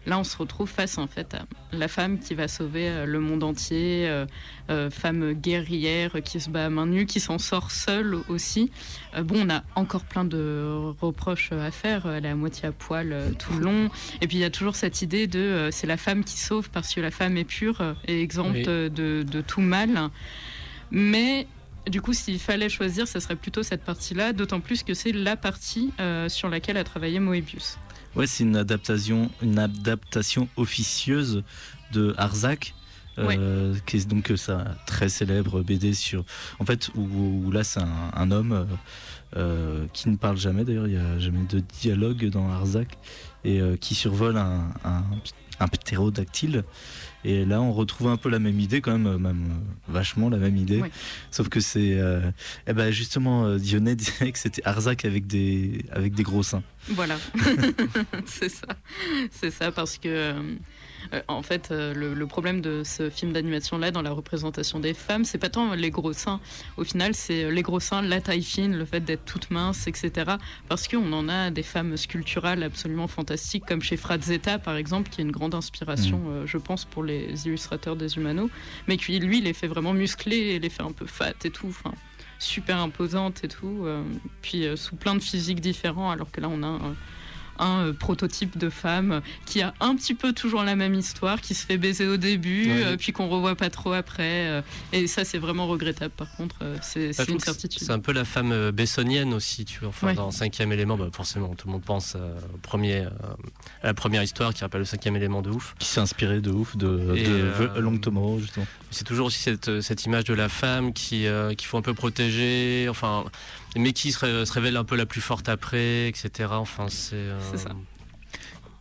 [0.06, 3.20] Là, on se retrouve face en fait à la femme qui va sauver euh, le
[3.20, 4.26] monde entier, euh,
[4.68, 8.72] euh, femme guerrière qui se bat à main nue, qui s'en sort seule aussi.
[9.16, 12.06] Euh, bon, on a encore plein de reproches à faire.
[12.06, 13.90] Elle est à moitié à poil tout le long.
[14.20, 16.92] Et puis il y a toujours cette idée de c'est la femme qui sauve parce
[16.94, 18.62] que la femme est pure et exempte Oui.
[18.64, 18.90] de,
[19.22, 20.10] de tout mal.
[20.90, 21.46] Mais
[21.88, 25.36] du coup, s'il fallait choisir, ce serait plutôt cette partie-là, d'autant plus que c'est la
[25.36, 27.78] partie euh, sur laquelle a travaillé Moebius.
[28.16, 31.42] Ouais, c'est une adaptation, une adaptation officieuse
[31.92, 32.75] de Arzac.
[33.18, 36.25] euh, qui est donc sa très célèbre BD sur
[36.59, 37.03] en fait où,
[37.44, 38.64] où là c'est un, un homme euh,
[39.37, 42.96] euh, qui ne parle jamais d'ailleurs il y a jamais de dialogue dans Arzac
[43.44, 45.05] et euh, qui survole un, un,
[45.60, 46.64] un ptérodactyle.
[47.24, 50.38] Et là on retrouve un peu la même idée quand même même euh, vachement la
[50.38, 50.82] même idée.
[51.30, 52.30] Sauf que c'est euh,
[52.66, 56.64] eh ben justement euh, Dionnet disait que c'était Arzac avec des avec des gros seins.
[56.88, 57.16] Voilà,
[58.26, 58.66] c'est ça.
[59.30, 60.56] C'est ça parce que, euh, Euh,
[61.28, 65.24] en fait, euh, le, le problème de ce film d'animation-là, dans la représentation des femmes,
[65.24, 66.40] c'est pas tant les gros seins.
[66.76, 70.36] Au final, c'est les gros seins, la taille fine, le fait d'être toute mince, etc.
[70.68, 75.20] Parce qu'on en a des femmes sculpturales absolument fantastiques, comme chez Frazetta, par exemple, qui
[75.20, 76.28] est une grande inspiration, Mm.
[76.28, 78.50] euh, je pense, pour les illustrateurs des Humano.
[78.88, 81.68] Mais qui, lui, les fait vraiment musclés, les fait un peu fat et tout.
[81.68, 81.92] Enfin,
[82.38, 83.82] super imposante et tout.
[83.84, 84.02] euh,
[84.40, 86.78] puis euh, sous plein de physiques différents, alors que là, on a
[87.62, 91.55] un, euh, prototype de femme qui a un petit peu toujours la même histoire, qui
[91.55, 92.85] se fait baiser au début, Ouais.
[92.85, 94.48] euh, puis qu'on revoit pas trop après.
[94.48, 96.12] euh, et ça, c'est vraiment regrettable.
[96.16, 97.83] Par contre, c'est Bah, c'est une certitude.
[97.83, 99.88] C'est un peu la femme euh, bessonienne aussi, tu vois.
[99.88, 100.14] Enfin, Ouais.
[100.14, 103.11] dans Cinquième élément, bah, forcément, tout le monde pense euh, au premier, euh,
[103.83, 105.75] à la première histoire qui rappelle le cinquième élément de ouf.
[105.79, 108.66] Qui s'est inspiré de ouf de, Et, de euh, The Long Tomorrow, justement.
[108.90, 111.94] C'est toujours aussi cette, cette image de la femme qui euh, qu'il faut un peu
[111.94, 113.25] protéger, enfin,
[113.76, 116.50] mais qui se, ré- se révèle un peu la plus forte après, etc.
[116.52, 117.14] Enfin, c'est.
[117.16, 117.70] euh, C'est ça.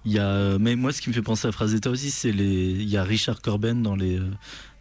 [0.04, 2.72] Il y a, mais moi, ce qui me fait penser à Frazetta aussi, c'est les.
[2.72, 4.32] Il y a Richard Corben dans les, euh,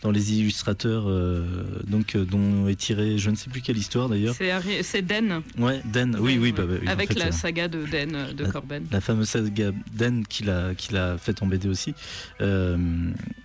[0.02, 1.44] dans les illustrateurs, euh,
[1.86, 4.34] donc euh, dont est tiré, je ne sais plus quelle histoire d'ailleurs.
[4.34, 5.42] C'est Den.
[5.58, 6.16] Ouais, Den.
[6.18, 8.50] Oui, oui, bah, bah, oui, en Avec fait, la euh, saga de Den de la-
[8.50, 8.86] Corben.
[8.90, 11.94] la fameuse saga Den qu'il a, qu'il a faite en BD aussi.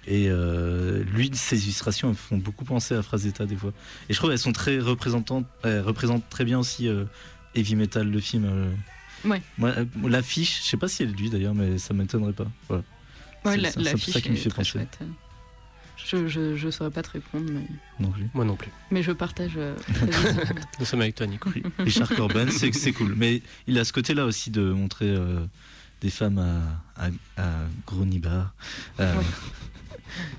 [0.07, 0.29] Et
[1.13, 3.73] lui, ses illustrations elles font beaucoup penser à Frazetta des fois.
[4.09, 6.87] Et je trouve qu'elles sont très représentantes, elles représentent très bien aussi
[7.55, 8.47] Heavy Metal, le film.
[9.25, 9.41] Ouais.
[10.07, 12.47] L'affiche, je sais pas si elle est lui d'ailleurs, mais ça m'étonnerait pas.
[12.69, 12.83] Voilà.
[13.43, 14.63] Ouais, C'est- ça qui me fait penser.
[14.71, 14.99] chouette.
[15.97, 17.65] Je, je, je saurais pas te répondre, mais,
[17.99, 18.27] Non plus.
[18.33, 18.69] Moi non plus.
[18.91, 19.53] mais je partage.
[19.57, 19.75] euh.
[20.79, 21.49] Nous sommes avec toi, Nico.
[21.79, 23.13] Richard Corben, c'est cool.
[23.15, 25.45] Mais il a ce côté-là aussi de montrer euh,
[26.01, 26.37] des femmes
[26.97, 27.07] à, à,
[27.41, 27.49] à
[27.87, 28.53] gros nibards.
[28.99, 29.23] Euh, Ouais.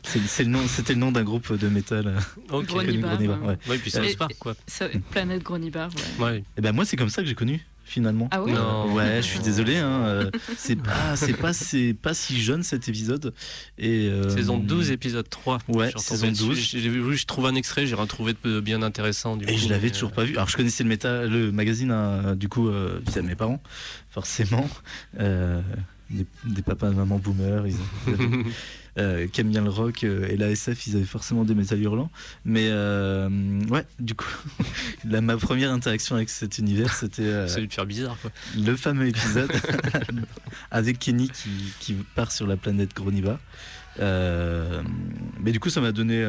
[0.04, 2.06] c'est- c'est le nom, c'était le nom d'un groupe de métal.
[2.06, 2.18] euh,
[2.50, 2.66] Ok.
[2.66, 3.46] Gros connu, nibards, Gros Nibards, ouais.
[3.48, 3.58] ouais.
[3.70, 4.54] Ouais, puis c'est Et- quoi.
[4.66, 6.24] Ça- Planète Gronibar, ouais.
[6.24, 6.44] Ouais.
[6.56, 8.28] Et ben moi, c'est comme ça que j'ai connu finalement.
[8.32, 8.92] Ah oui Non.
[8.92, 9.76] Ouais, je suis désolé.
[9.76, 13.32] Hein, euh, c'est pas, c'est pas, c'est pas si jeune cet épisode.
[13.78, 15.58] Et euh, Saison 12, épisode 3.
[15.68, 16.48] Ouais, saison retombé 12.
[16.48, 16.80] dessus.
[16.80, 19.36] J'ai vu, je trouve un extrait, j'ai retrouvé de bien intéressant.
[19.36, 20.34] Du Et coup, je l'avais toujours euh, pas vu.
[20.34, 23.62] Alors je connaissais le, méta, le magazine, hein, du coup, euh, via mes parents,
[24.10, 24.68] forcément.
[25.20, 25.60] Euh,
[26.10, 27.76] des, des papas et maman boomers, ils,
[28.98, 31.80] euh, qui aiment bien le rock euh, et la SF, ils avaient forcément des métal
[31.80, 32.10] hurlants.
[32.44, 33.28] Mais euh,
[33.70, 34.28] ouais, du coup,
[35.04, 38.30] ma première interaction avec cet univers, c'était C'est de faire bizarre, quoi.
[38.56, 39.52] le fameux épisode
[40.70, 43.38] avec Kenny qui, qui part sur la planète Groniba.
[44.00, 44.82] Euh,
[45.40, 46.24] mais du coup, ça m'a donné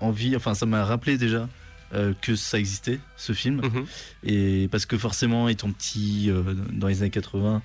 [0.00, 1.48] envie, enfin, ça m'a rappelé déjà
[1.94, 3.60] euh, que ça existait, ce film.
[3.62, 3.84] Mhm.
[4.24, 6.42] Et parce que forcément, étant petit euh,
[6.72, 7.60] dans les années 80,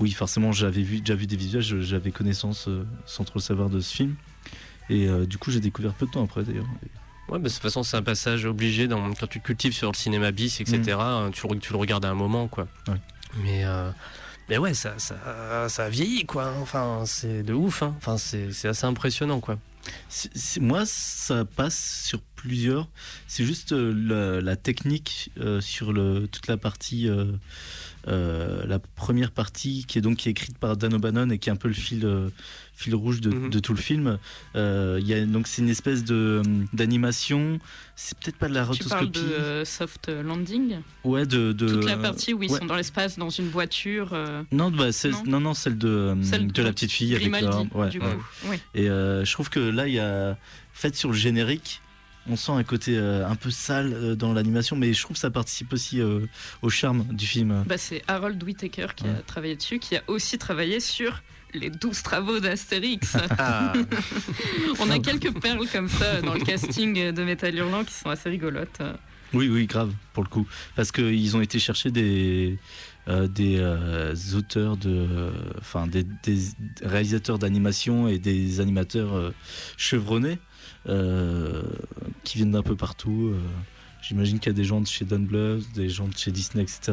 [0.00, 3.70] oui, forcément, j'avais vu, déjà vu des visuels, j'avais connaissance euh, sans trop le savoir
[3.70, 4.14] de ce film.
[4.90, 6.66] Et euh, du coup, j'ai découvert peu de temps après d'ailleurs.
[7.28, 9.90] Ouais, bah, de toute façon, c'est un passage obligé dans, quand tu te cultives sur
[9.90, 10.96] le cinéma bis, etc.
[11.00, 12.66] hein, Tu, le, tu le regardes à un moment, quoi.
[12.88, 13.00] Ouais.
[13.42, 13.90] Mais, euh,
[14.50, 16.52] mais ouais, ça, ça, ça vieillit, quoi.
[16.60, 17.82] Enfin, c'est de ouf.
[17.82, 17.94] hein.
[17.96, 19.58] Enfin, c'est assez impressionnant, quoi.
[20.60, 22.88] Moi, ça passe sur plusieurs.
[23.26, 27.08] C'est juste euh, la, la technique euh, sur le, toute la partie,
[28.08, 31.48] euh, la première partie qui est donc qui est écrite par Dan O'Bannon et qui
[31.48, 32.28] est un peu le fil, euh,
[32.74, 33.50] fil rouge de, Mhm.
[33.50, 34.18] de tout le film.
[34.56, 37.58] Euh, Il y a donc c'est une espèce de d'animation.
[37.96, 39.32] C'est peut-être pas de la Tu parles rotoscopie.
[39.32, 40.78] de Soft Landing?
[41.04, 42.58] Ouais, de, de Toute la partie où ils ouais.
[42.58, 44.10] sont dans l'espace, dans une voiture.
[44.12, 45.22] euh, Non, bah, c'est- Non.
[45.26, 48.04] non, non, celle de, Celle de de la petite fille avec la- ouais, du ouais.
[48.42, 48.48] coup.
[48.50, 48.60] Ouais.
[48.74, 50.36] Et euh, je trouve que là, il y a.
[50.76, 51.80] Fait sur le générique,
[52.28, 55.20] on sent un côté euh, un peu sale euh, dans l'animation, mais je trouve que
[55.20, 56.20] ça participe aussi euh,
[56.62, 57.64] au charme du film.
[57.66, 62.02] Bah, c'est Harold Whittaker qui a travaillé dessus, qui a aussi travaillé sur les 12
[62.02, 63.16] travaux d'Astérix.
[64.80, 68.28] On a quelques perles comme ça dans le casting de Metal Hurlant qui sont assez
[68.28, 68.80] rigolotes.
[69.32, 70.46] Oui, oui, grave, pour le coup.
[70.76, 72.58] Parce qu'ils ont été chercher des.
[73.08, 75.30] euh, des euh, auteurs de.
[75.60, 76.38] Enfin, des, des
[76.82, 79.32] réalisateurs d'animation et des animateurs
[79.76, 80.38] chevronnés
[80.86, 83.32] qui viennent d'un peu partout.
[83.34, 83.38] euh.
[84.02, 86.62] J'imagine qu'il y a des gens de chez Don Bluth, des gens de chez Disney,
[86.62, 86.92] etc.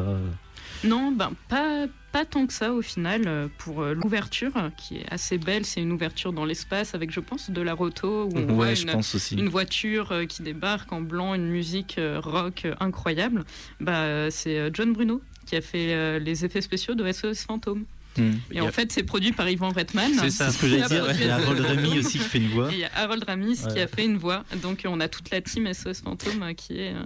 [0.86, 4.98] Non, ben pas, pas tant que ça au final euh, pour euh, l'ouverture euh, qui
[5.00, 5.66] est assez belle.
[5.66, 8.76] C'est une ouverture dans l'espace avec, je pense, de la roto où on voit Ouais,
[8.78, 9.36] je une, pense aussi.
[9.36, 13.44] une voiture euh, qui débarque en blanc, une musique euh, rock euh, incroyable.
[13.82, 17.44] Bah, euh, c'est euh, John Bruno qui a fait euh, les effets spéciaux de SOS
[17.44, 17.84] Fantôme.
[18.18, 18.32] Hmm.
[18.52, 20.12] Et en fait, c'est produit par Yvan Redman.
[20.20, 20.52] C'est ça.
[20.52, 21.06] Ce que j'allais Qui dire.
[21.20, 21.60] Il y a Harold.
[21.62, 22.70] Remy aussi qui fait une voix.
[22.72, 23.82] Il y a Harold Ramis qui Ouais.
[23.84, 24.44] a fait une voix.
[24.62, 26.94] Donc on a toute la team SOS Fantôme euh, qui est.
[26.94, 27.04] euh,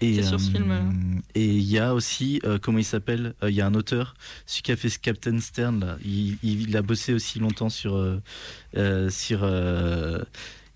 [0.00, 0.80] Et qui est sur ce euh, film-là.
[1.36, 4.14] Et il y a aussi, euh, comment il s'appelle Euh, Il y a un auteur,
[4.46, 5.78] celui qui a fait ce Captain Stern.
[5.80, 5.96] Là.
[6.04, 7.94] Il, il- il a bossé aussi longtemps sur.
[7.96, 8.20] euh,
[8.76, 10.18] euh, sur euh,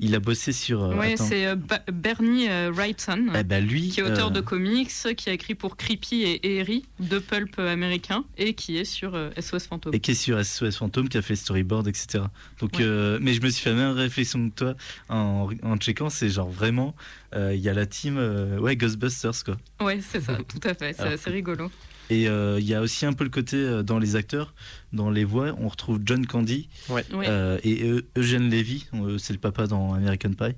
[0.05, 0.83] Il a bossé sur.
[0.83, 1.25] euh, Ouais, attends.
[1.29, 1.55] c'est euh,
[1.93, 3.29] Bernie euh, Wrightson.
[3.39, 3.89] Eh ben, lui.
[3.91, 8.25] qui est auteur de comics, qui a écrit pour Creepy et Eerie, deux pulp américains,
[8.37, 9.95] et qui est sur SOS Fantôme.
[9.95, 12.25] Et qui est sur SOS Fantôme, qui a fait le storyboard, etc.
[12.61, 13.19] Donc, Ouais.
[13.21, 14.75] mais je me suis fait la même réflexion que toi
[15.09, 16.11] en, en checkant.
[16.11, 16.95] C'est genre vraiment,
[17.37, 18.19] il y a la team,
[18.61, 19.57] ouais, Ghostbusters quoi.
[19.81, 21.71] Ouais, c'est ça, tout à fait, c'est assez rigolo.
[22.11, 24.53] Et euh, il y a aussi un peu le côté euh, dans les acteurs,
[24.93, 27.05] dans les voix, on retrouve John Candy Ouais.
[27.15, 30.55] euh, et Eu- Eugène Levy, euh, c'est le papa dans American Pie.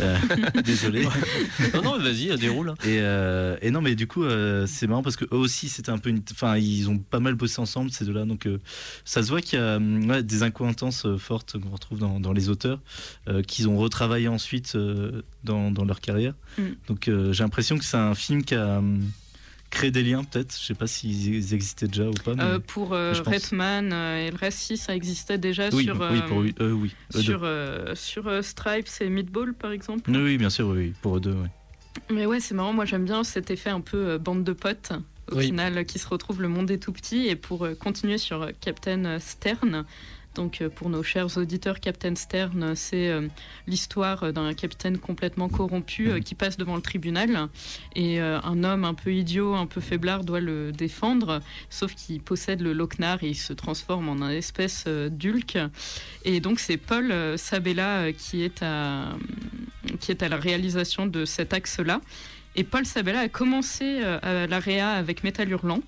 [0.00, 0.16] Euh,
[0.64, 1.04] désolé.
[1.74, 2.68] Non, non, vas-y, déroule.
[2.70, 2.74] hein.
[2.84, 5.90] Et, euh, et non, mais du coup, euh, c'est marrant parce que eux aussi, c'était
[5.90, 6.22] un peu une.
[6.30, 8.24] Enfin, ils ont pas mal bossé ensemble, ces deux-là.
[8.24, 8.58] Donc, euh,
[9.04, 12.32] ça se voit qu'il y a hum, ouais, des incohérences fortes qu'on retrouve dans, dans
[12.32, 12.80] les auteurs,
[13.28, 16.34] euh, qu'ils ont retravaillé ensuite euh, dans, dans leur carrière.
[16.58, 16.62] Mm.
[16.86, 19.02] Donc, euh, j'ai l'impression que c'est un film qui a hum,
[19.72, 20.54] créé des liens, peut-être.
[20.56, 22.34] Je sais pas s'ils existaient déjà ou pas.
[22.34, 23.12] mais- Euh, pour euh.
[23.26, 26.50] Redman euh, et le reste, si ça existait déjà oui, sur, oui, euh, pour eux,
[26.60, 26.94] eux, oui.
[27.10, 30.10] Sur, euh, sur euh, Stripes et Meatball, par exemple.
[30.10, 31.48] Oui, oui, bien sûr, oui, pour eux deux, oui.
[32.10, 34.92] Mais ouais, c'est marrant, moi j'aime bien cet effet un peu euh, bande de potes,
[35.30, 35.46] au Oui.
[35.46, 37.26] final, euh, qui se retrouvent, le monde est tout petit.
[37.26, 39.84] Et pour euh, continuer sur euh, Captain euh, Stern,
[40.34, 43.28] donc euh, pour nos chers auditeurs, Captain Stern, c'est euh,
[43.66, 47.48] l'histoire euh, d'un capitaine complètement corrompu euh, qui passe devant le tribunal.
[47.94, 51.40] Et euh, un homme un peu idiot, un peu faiblard doit le défendre,
[51.70, 55.58] sauf qu'il possède le Lochnar et il se transforme en un espèce d'Hulk.
[56.24, 59.14] Et donc c'est Paul Sabella qui est à
[60.00, 62.00] qui est à la réalisation de cet axe-là.
[62.56, 65.80] Et Paul Sabella a commencé à la réa avec Métal Hurlant.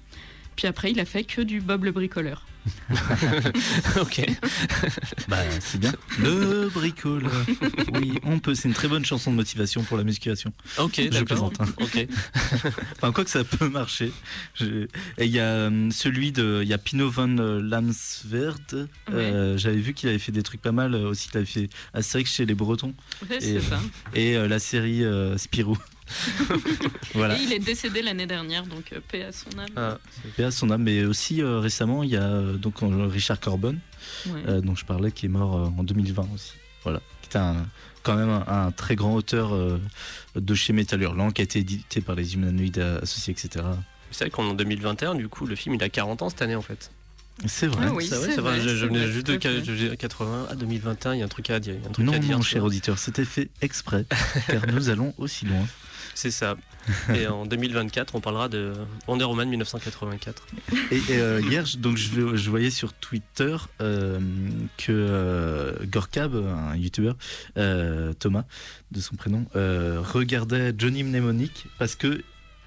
[0.57, 2.47] Puis après, il a fait que du Bob le bricoleur.
[4.01, 4.25] ok.
[5.29, 5.93] Bah, c'est bien.
[6.19, 7.31] Le bricoleur.
[7.93, 8.55] Oui, on peut.
[8.55, 10.53] C'est une très bonne chanson de motivation pour la musculation.
[10.79, 11.67] Ok, Je plaisante, hein.
[11.81, 12.07] Ok.
[12.97, 14.13] Enfin, quoi que ça peut marcher.
[14.55, 14.87] Je-
[15.19, 16.61] Et il y a euh, celui de.
[16.63, 18.89] Il y a Pino van Lamsverd.
[19.13, 21.29] Euh, J'avais vu qu'il avait fait des trucs pas mal euh, aussi.
[21.29, 22.95] qu'il avait fait Astérix chez les Bretons.
[23.29, 23.81] Ouais, Et, c'est ça.
[24.15, 25.77] Et euh, la série euh, Spirou.
[27.15, 27.39] voilà.
[27.39, 29.69] Et il est décédé l'année dernière, donc euh, paix à son âme.
[29.77, 29.99] Ah,
[30.37, 30.83] Paix à son âme.
[30.83, 33.75] Mais aussi euh, récemment, il y a euh, donc Richard Corbin,
[34.27, 34.43] Ouais.
[34.49, 36.53] euh, dont je parlais, qui est mort euh, en 2020 aussi.
[36.83, 37.01] Voilà.
[37.23, 37.67] Qui était un,
[38.03, 39.81] quand même un, un très grand auteur euh,
[40.37, 43.65] de chez Metal Hurlant, qui a été édité par les Humanoïdes Associés, etc.
[44.11, 46.63] c'est vrai qu'en 2021, du coup, le film il a 40 ans cette année en
[46.63, 46.91] fait.
[47.47, 47.87] C'est vrai.
[47.89, 49.65] Ah oui, c'est ça va, vrai, je, je venais vrai, juste de à fait.
[49.65, 51.75] ca- de 80 à 2021, il y a un truc à dire.
[51.75, 52.69] il y a un truc Non, à dire mon cher vois.
[52.69, 54.05] auditeur, c'était fait exprès,
[54.47, 55.67] car nous allons aussi loin.
[56.15, 56.57] C'est ça.
[57.15, 58.73] Et en 2024, on parlera de
[59.09, 60.47] Wonder Woman 1984.
[60.91, 64.19] Et, et, euh, hier, je- donc, je, je voyais sur Twitter euh,
[64.77, 67.17] que euh, Gorkab, un youtubeur,
[67.57, 68.45] euh, Thomas,
[68.93, 72.23] de son prénom, regardait Johnny Mnemonic parce que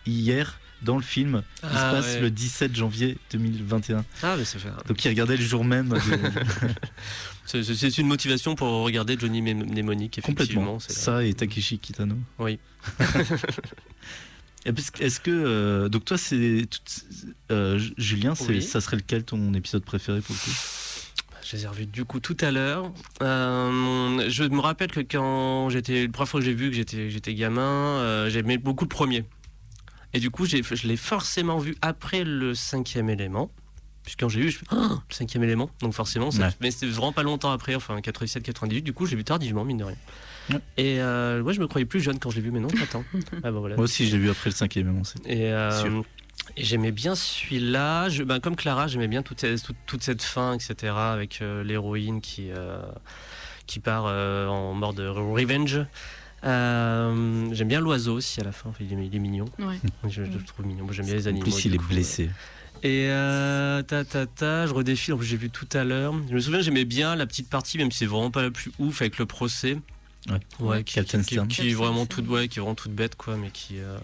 [0.06, 2.20] hier, dans le film, il se Ah, passe ouais.
[2.22, 4.06] le 17 janvier 2021.
[4.22, 4.70] Ah, mais c'est fait.
[4.88, 5.90] Donc il regardait le jour même.
[5.90, 5.96] de-
[7.48, 10.62] C'est- une motivation pour regarder Johnny Mnem- Mnemonic, effectivement.
[10.74, 10.80] complètement.
[10.80, 12.16] Ça et Takeshi Kitano.
[12.40, 12.60] Oui.
[15.00, 16.68] Est-ce que donc donc toi c'est
[17.52, 18.62] euh, Julien Oui.
[18.62, 20.58] ça serait lequel ton épisode préféré pour le coup?
[21.50, 22.92] Je les ai revus du coup tout à l'heure.
[23.22, 27.10] Euh, je me rappelle que quand j'étais, la première fois que j'ai vu que j'étais,
[27.10, 27.62] j'étais gamin,
[28.02, 29.24] euh, j'aimais beaucoup le premier.
[30.14, 30.58] Et du coup, je
[30.88, 33.50] l'ai forcément vu après le cinquième élément.
[34.08, 35.70] Puisque quand j'ai vu, je fais Ah, le cinquième élément.
[35.82, 36.50] Donc forcément, ça- Ouais.
[36.62, 38.82] mais c'était vraiment pas longtemps après, enfin 97-98.
[38.82, 39.98] Du coup, j'ai vu tardivement, mine de rien.
[40.50, 40.60] Ouais.
[40.78, 43.04] Et euh, ouais, je me croyais plus jeune quand je l'ai vu, mais non, attends.
[43.44, 43.76] ah bah voilà.
[43.76, 46.02] Moi aussi je l'ai vu après le cinquième Et, euh,
[46.56, 48.08] et j'aimais bien celui-là.
[48.08, 50.94] Je, ben, comme Clara, j'aimais bien toute cette, toute, toute cette fin, etc.
[50.96, 52.82] Avec euh, l'héroïne qui, euh,
[53.66, 55.82] qui part euh, en mode revenge.
[56.46, 58.70] Euh, j'aime bien l'oiseau aussi à la fin.
[58.70, 59.46] Enfin, il, est, il est mignon.
[59.60, 59.80] Ouais.
[60.06, 60.86] Je, je le trouve mignon.
[60.86, 61.44] Moi, J'aime bien les En animaux.
[61.44, 62.30] plus il est coup, blessé.
[62.84, 65.14] Et euh, ta ta ta, je redéfile.
[65.14, 66.14] En plus, j'ai vu tout à l'heure.
[66.30, 68.72] Je me souviens, j'aimais bien la petite partie, même si c'est vraiment pas la plus
[68.80, 69.78] ouf avec le procès.
[70.30, 70.40] Ouais.
[70.60, 71.48] Ouais, qui, Captain qui- Stern.
[71.48, 73.80] qui est vraiment toute, ouais, qui est vraiment toute bête, quoi, mais qui.
[73.80, 73.98] euh,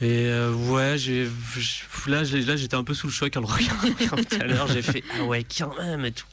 [0.00, 3.40] Et euh, ouais, j'ai je- là, j'ai- là, j'étais un peu sous le choc en
[3.40, 4.66] le regardant tout à l'heure.
[4.68, 6.26] J'ai fait ah ouais, quand même et tout.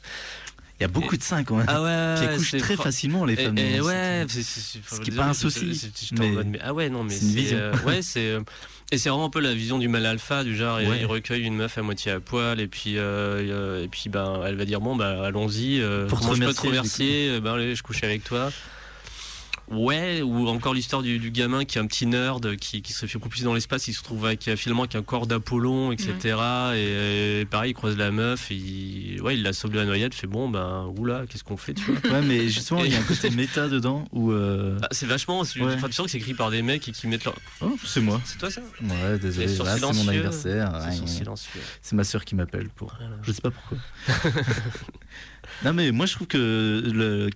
[0.78, 1.66] Il y a beaucoup de seins quand même.
[1.68, 3.56] Ah ouais, qui accouchent très facilement les femmes.
[3.56, 7.02] et ouais, c'est- Ce qui est désolé, pas un souci, mais mais- ah ouais, non,
[7.02, 7.56] mais c'est une vision.
[7.58, 8.40] euh, ouais, c'est euh,
[8.92, 10.98] et c'est vraiment un peu la vision du mal alpha, du genre il- Ouais.
[11.00, 14.42] il recueille une meuf à moitié à poil et puis euh, euh, et puis ben
[14.46, 17.54] elle va dire bon bah allons-y, euh, Pour te je peux te remercier, remercier, ben
[17.54, 18.52] allez, je couche avec toi.
[19.68, 23.06] Ouais, ou encore l'histoire du, du gamin qui est un petit nerd qui, qui se
[23.06, 26.36] fait propulser dans l'espace, il se trouve avec euh, finalement avec un corps d'Apollon, etc.
[26.76, 30.14] Et, et pareil, il croise la meuf, il, ouais, il la sauve de la noyade,
[30.14, 32.00] fait bon, ben oula, qu'est-ce qu'on fait, tu vois?
[32.12, 34.30] Ouais, mais justement, il y a un côté méta dedans où.
[34.30, 35.42] euh, Ah, c'est vachement.
[35.44, 35.74] c'est- Ouais.
[35.76, 37.34] Que c'est écrit par des mecs et qui mettent leur.
[37.60, 38.20] Oh, c'est moi.
[38.24, 38.60] C'est toi ça?
[38.82, 39.46] Ouais, désolé.
[39.46, 40.72] Là, c'est mon anniversaire.
[41.82, 42.94] C'est ma sœur qui m'appelle pour.
[43.00, 43.16] Voilà.
[43.22, 43.78] Je sais pas pourquoi.
[45.64, 47.30] non, mais moi je trouve que le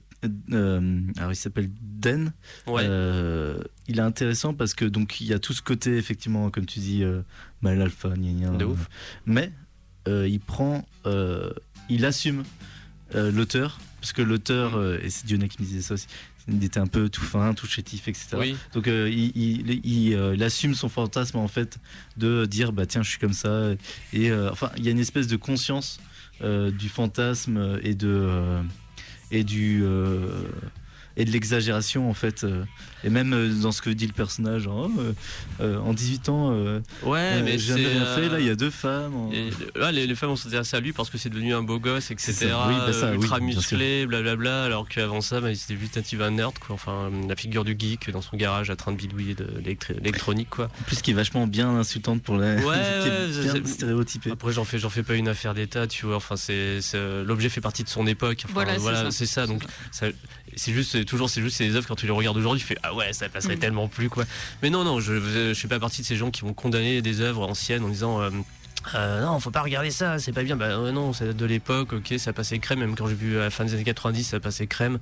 [0.53, 2.33] euh, alors il s'appelle Den.
[2.67, 2.83] Ouais.
[2.85, 6.67] Euh, il est intéressant parce que donc il y a tout ce côté effectivement, comme
[6.67, 7.23] tu dis, euh,
[7.63, 8.89] mal alpha, gna gna, De euh, ouf.
[9.27, 9.53] Mais
[10.07, 10.85] il prend,
[11.89, 12.43] il assume
[13.15, 16.07] l'auteur parce que l'auteur euh, et c'est Dionnet qui me disait ça aussi.
[16.49, 18.29] Il était un peu tout fin, tout chétif, etc.
[18.39, 18.57] Oui.
[18.73, 21.79] Donc il, il- il, il assume son fantasme en fait
[22.17, 23.71] de dire bah tiens je suis comme ça
[24.13, 26.01] et enfin il y a une espèce de conscience
[26.43, 28.59] du fantasme et de
[29.31, 30.43] et du euh,
[31.21, 32.65] et de l'exagération en fait euh,
[33.05, 35.13] et même euh, dans ce que dit le personnage genre, oh, euh,
[35.61, 38.51] euh, en 18 ans euh, Ouais, euh, mais j'ai rien euh, fait là il y
[38.51, 41.19] a deux femmes en- Et, là, les, les femmes ont s'intéressé à lui parce que
[41.19, 42.33] c'est devenu un beau gosse, etc.
[42.33, 42.67] Ça.
[42.69, 44.65] Oui, bah ça, euh, oui, ultra musclé, blablabla.
[44.65, 46.75] Alors qu'avant ça, bah, c'était juste un petit nerd, quoi.
[46.75, 50.67] Enfin, la figure du geek dans son garage à train de bidouiller de l'électronique, quoi.
[50.67, 54.79] en plus qui est vachement bien insultante pour la Ouais, ouais, stéréotypée Après, j'en fais,
[54.79, 56.17] j'en fais pas une affaire d'état, tu vois.
[56.17, 56.81] Enfin, c'est,
[57.25, 58.43] l'objet fait partie de son époque.
[58.45, 59.11] Enfin, Voilà, c'est ça.
[59.11, 59.47] c'est ça.
[59.47, 60.07] Donc, ça-
[60.57, 62.79] c'est juste, c'est toujours, c'est juste ces œuvres quand tu les regardes aujourd'hui, tu fais
[62.83, 63.61] ah ouais, ça passerait Mm.
[63.61, 64.25] tellement plus, quoi.
[64.63, 67.21] Mais non, non, je, je suis pas partie de ces gens qui vont condamner des
[67.21, 68.21] œuvres anciennes en disant.
[68.21, 68.31] euh,
[68.95, 70.57] euh, non, faut pas regarder ça, c'est pas bien.
[70.57, 72.79] Bah ouais, non, ça date de l'époque, ok, ça passait crème.
[72.81, 74.99] Même quand j'ai vu à la fin des années 90, ça passait crème.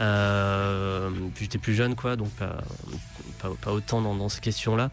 [0.00, 2.58] Euh, puis j'étais plus jeune, quoi, donc pas,
[3.40, 4.90] pas, pas autant dans, dans ces questions-là.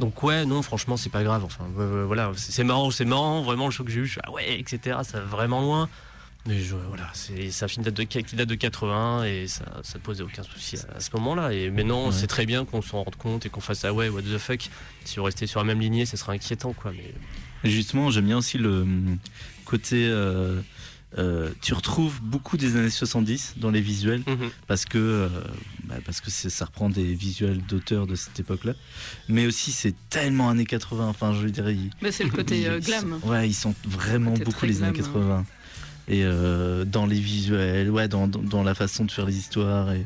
[0.00, 1.44] Donc ouais, non, franchement, c'est pas grave.
[1.44, 4.06] Enfin, euh, voilà, c'est c'est marrant, c'est marrant, vraiment le choc que j'ai eu.
[4.06, 4.98] Je suis, ah ouais, etc.
[5.02, 5.88] Ça va vraiment loin.
[6.46, 9.98] Mais je, voilà, c'est un film date de, qui date de 80 et ça, ça
[10.00, 11.52] posait aucun souci à, à ce moment-là.
[11.52, 12.12] Et mais non, Ouais.
[12.12, 14.68] c'est très bien qu'on s'en rende compte et qu'on fasse ah ouais, what the fuck.
[15.04, 16.90] Si on restait sur la même lignée, ça serait inquiétant, quoi.
[16.92, 17.14] Mais
[17.62, 19.18] Et justement, j'aime bien aussi le hum,
[19.64, 20.06] côté.
[20.08, 20.60] euh,
[21.18, 24.48] euh, tu retrouves beaucoup des années 70 dans les visuels Mhm.
[24.66, 25.28] parce que euh,
[25.84, 28.72] bah, parce que ça reprend des visuels d'auteurs de cette époque-là,
[29.28, 31.06] mais aussi c'est tellement années 80.
[31.06, 33.20] Enfin, je veux dire, ils, Mais c'est le côté euh, ils glam.
[33.22, 35.44] sont- ouais, ils sont vraiment beaucoup les années glam, 80.
[36.08, 40.04] Et euh, dans les visuels, ouais, dans, la façon de faire les histoires et,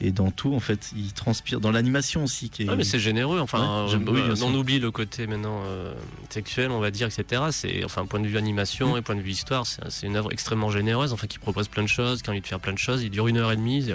[0.00, 1.60] et dans tout, en fait, ils transpirent.
[1.60, 2.68] Dans l'animation aussi, qui est.
[2.68, 3.38] Ouais, mais c'est généreux.
[3.40, 5.94] Enfin, Ouais, euh, oui, on oublie le côté maintenant euh,
[6.28, 7.42] sexuel, on va dire, etc.
[7.50, 8.98] C'est enfin point de vue animation Mm.
[8.98, 11.12] et point de vue histoire, c'est une œuvre extrêmement généreuse.
[11.12, 13.02] Enfin, qui propose plein de choses, qui a envie de faire plein de choses.
[13.02, 13.90] Il dure une heure et demie.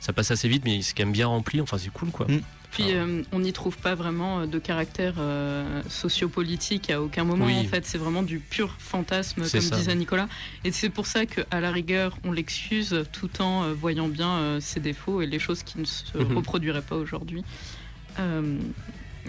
[0.00, 1.62] Ça passe assez vite, mais c'est quand même bien rempli.
[1.62, 2.26] Enfin, c'est cool, quoi.
[2.26, 2.40] Mm.
[2.74, 7.46] Puis euh, on n'y trouve pas vraiment euh, de caractère euh, sociopolitique à aucun moment.
[7.46, 7.56] Oui.
[7.58, 9.76] En fait, c'est vraiment du pur fantasme, comme ça.
[9.76, 10.28] disait Nicolas.
[10.64, 14.80] Et c'est pour ça qu'à la rigueur, on l'excuse tout en euh, voyant bien ses
[14.80, 16.36] défauts et les choses qui ne se Mhm.
[16.36, 17.44] reproduiraient pas aujourd'hui.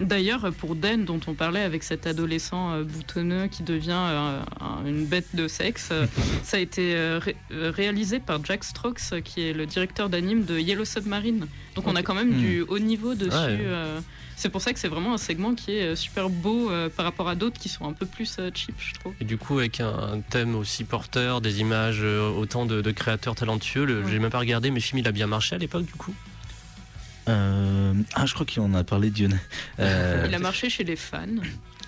[0.00, 4.86] D'ailleurs, pour Den, dont on parlait avec cet adolescent euh, boutonneux qui devient euh, un-
[4.86, 6.06] une bête de sexe, euh,
[6.42, 10.58] ça a été euh, ré- réalisé par Jack Strokes, qui est le directeur d'anime de
[10.58, 11.46] Yellow Submarine.
[11.74, 12.38] Donc on a quand même Hmm.
[12.38, 13.30] du haut niveau dessus.
[13.30, 13.58] Ouais.
[13.62, 14.00] euh,
[14.38, 17.26] c'est pour ça que c'est vraiment un segment qui est super beau euh, par rapport
[17.28, 19.14] à d'autres qui sont un peu plus euh, cheap, je trouve.
[19.20, 23.34] Et du coup, avec un thème aussi porteur, des images, euh, autant de, de créateurs
[23.34, 24.10] talentueux, le- Ouais.
[24.10, 26.14] j'ai même pas regardé, mais le film il a bien marché à l'époque, du coup?
[28.06, 29.36] Euh, ah, je crois qu'il en a parlé, Dionnet.
[29.80, 31.26] Euh, Il a marché chez les fans.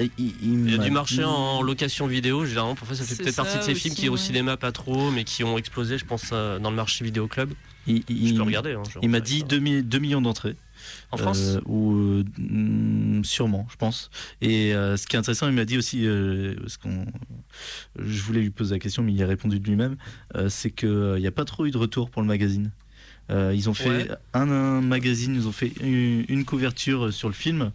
[0.01, 2.75] il, il- Il a dû marcher en location vidéo, généralement.
[2.75, 4.19] Parfois, ça fait peut-être partie de ces films qui, au ouais.
[4.19, 7.53] cinéma, pas trop, mais qui ont explosé, je pense, euh, dans le marché vidéo club.
[7.87, 8.73] Il, il- Je peux regarder.
[8.75, 9.47] hein, je il m'a dit ça.
[9.47, 10.57] 2, millions d'entrées.
[11.11, 14.11] En France Euh, ou euh, sûrement, je pense.
[14.41, 17.05] Et euh, ce qui est intéressant, il m'a dit aussi, euh, parce qu'on,
[17.99, 19.97] je voulais lui poser la question, mais il a répondu de lui-même,
[20.37, 22.71] euh, c'est qu'il n'y a pas trop eu de retour pour le magazine.
[23.31, 24.09] Euh, ils ont fait Ouais.
[24.35, 27.73] un, un magazine, ils ont fait une, une couverture sur le film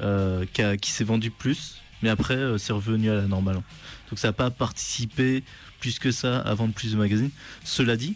[0.00, 3.56] euh, qui, a- qui s'est vendu plus, mais après euh, c'est revenu à la normale.
[4.10, 5.42] Donc ça n'a pas participé
[5.80, 7.30] plus que ça à vendre plus de magazines.
[7.64, 8.14] Cela dit,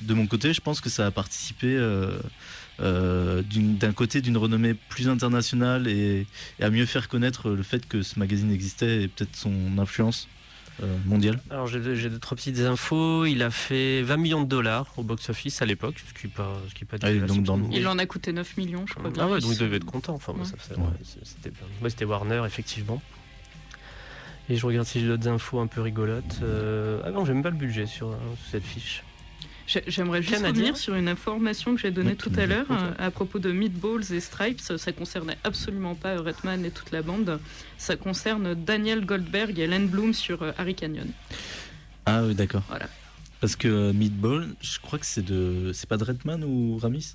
[0.00, 2.18] de mon côté, je pense que ça a participé euh,
[2.80, 6.26] euh, d'une- d'un côté d'une renommée plus internationale et,
[6.58, 10.26] et à mieux faire connaître le fait que ce magazine existait et peut-être son influence
[10.82, 11.40] euh, mondiale.
[11.50, 13.24] Alors j'ai deux, trois petites infos.
[13.26, 16.52] Il a fait 20 millions de dollars au box-office à l'époque, ce qui n'est pas,
[16.68, 19.10] ce qui est pas Ah, donc dans Il en a coûté 9 millions, je crois.
[19.10, 19.24] bien.
[19.24, 20.14] Ah ouais, donc il devait être content.
[20.14, 20.92] Enfin, moi, Ouais.
[21.82, 23.00] c'était ouais, Warner, effectivement.
[24.50, 26.40] Et je regarde si j'ai d'autres infos un peu rigolotes.
[26.42, 29.02] Euh, Ah non, j'ai même pas le budget sur, euh, sur cette fiche.
[29.66, 30.52] J'ai- J'aimerais juste Canadien.
[30.62, 34.12] revenir sur une information que j'ai donnée tout à l'heure euh, à propos de Meatballs
[34.12, 34.60] et Stripes.
[34.60, 37.40] Ça concernait absolument pas Redman et toute la bande.
[37.78, 41.08] Ça concerne Daniel Goldberg et Len Bloom sur euh, Harry Canyon.
[42.04, 42.62] Ah oui, d'accord.
[42.68, 42.88] Voilà.
[43.40, 47.14] Parce que euh, Meatball, je crois que c'est de, c'est pas de Redman ou Ramis?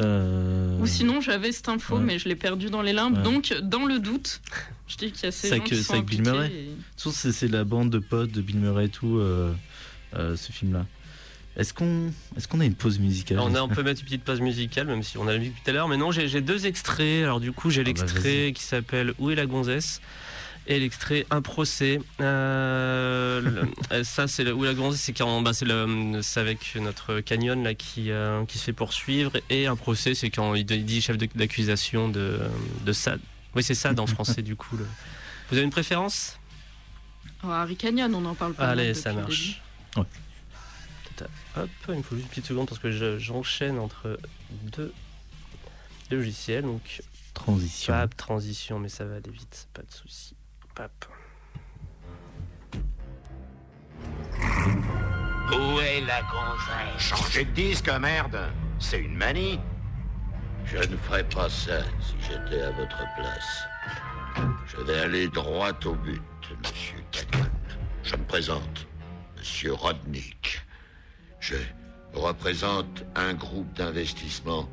[0.00, 2.02] Euh, Ou sinon, j'avais cette info, ouais.
[2.02, 3.18] mais je l'ai perdue dans les limbes.
[3.18, 3.22] Ouais.
[3.22, 4.40] Donc, dans le doute,
[4.88, 6.50] je dis qu'il y a ces C'est gens avec- qui c'est sont avec Bill Murray.
[6.50, 9.52] et- c'est c'est la bande de potes de Bill Murray et tout, euh,
[10.16, 10.86] euh, ce film-là.
[11.56, 14.06] Est-ce qu'on est qu'on a une pause musicale Alors, on, a, on peut mettre une
[14.06, 15.86] petite pause musicale, même si on a vu tout à l'heure.
[15.88, 17.24] Mais non, j'ai deux extraits.
[17.24, 20.00] Alors du coup, j'ai Ah bah, l'extrait qui s'appelle Où est la gonzesse
[20.66, 22.00] Et l'extrait Un procès.
[22.20, 23.62] Euh, le-
[23.92, 28.10] euh, ça, c'est où la grande, c'est quand, bah, c'est avec notre canyon là qui,
[28.10, 29.32] euh, qui se fait poursuivre.
[29.50, 32.38] Et un procès, c'est quand il dit chef d'accusation de,
[32.86, 33.20] de Sad.
[33.54, 34.76] Oui, c'est Sad en français du coup.
[34.78, 34.86] le-
[35.50, 36.38] Vous avez une préférence?
[37.44, 38.68] Oh, Harry Canyon, on en parle pas.
[38.68, 39.60] Allez, ça marche.
[39.96, 40.04] Ouais.
[41.56, 44.18] Hop, il me faut juste une petite seconde parce que je- j'enchaîne entre
[44.50, 44.92] deux
[46.10, 46.62] logiciels.
[46.64, 47.02] Donc,
[47.34, 47.94] Transition.
[47.94, 50.34] Pap, transition, mais ça va aller vite, pas de souci.
[50.74, 50.90] Pap.
[55.52, 56.98] Où est la gonzesse?
[56.98, 58.38] Changer de disque, merde
[58.78, 59.58] C'est une manie
[60.64, 63.64] Je ne ferais pas ça si j'étais à votre place.
[64.66, 66.22] Je vais aller droit au but,
[66.64, 67.50] monsieur Canyon.
[68.02, 68.86] Je me présente,
[69.36, 70.62] monsieur Rodnick.
[71.42, 71.56] Je
[72.14, 74.68] représente un groupe d'investissement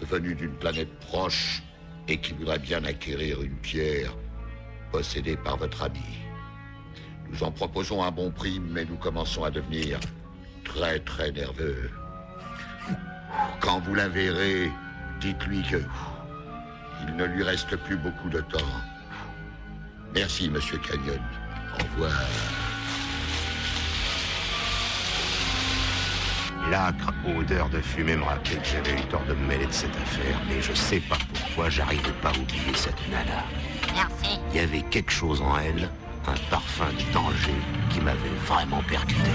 [0.00, 1.62] venu d'une planète proche
[2.08, 4.12] et qui voudrait bien acquérir une pierre
[4.90, 6.02] possédée par votre ami.
[7.30, 10.00] Nous en proposons un bon prix, mais nous commençons à devenir
[10.64, 11.88] très très nerveux.
[13.60, 14.68] Quand vous la verrez,
[15.20, 15.80] dites-lui que
[17.06, 18.58] il ne lui reste plus beaucoup de temps.
[20.12, 21.20] Merci, monsieur Canyon.
[21.78, 22.20] Au revoir.
[26.68, 29.96] L'âcre odeur de fumée me rappelait que j'avais eu tort de me mêler de cette
[29.96, 33.44] affaire, mais je sais pas pourquoi j'arrivais pas à oublier cette nana.
[33.94, 34.38] Merci.
[34.52, 35.88] Il y avait quelque chose en elle,
[36.26, 37.54] un parfum de danger
[37.88, 39.30] qui m'avait vraiment percuté.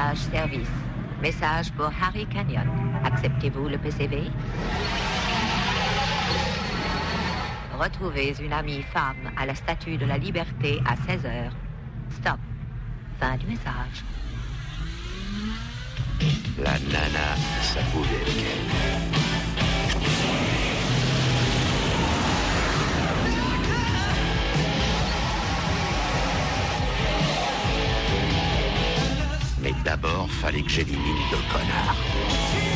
[0.00, 0.68] Message service.
[1.20, 2.66] Message pour Harry Canyon.
[3.04, 4.30] Acceptez-vous le PCV
[7.78, 11.50] Retrouvez une amie femme à la Statue de la Liberté à 16h.
[12.18, 12.38] Stop.
[13.18, 14.04] Fin du message.
[29.84, 32.69] D'abord, fallait que j'élimine deux connards.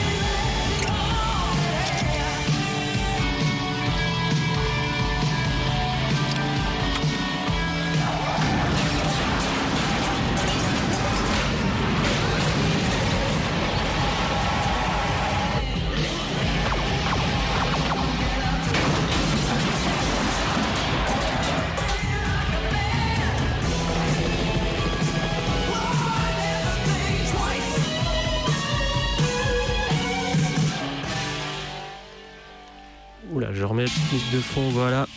[34.54, 35.08] Fond, voilà.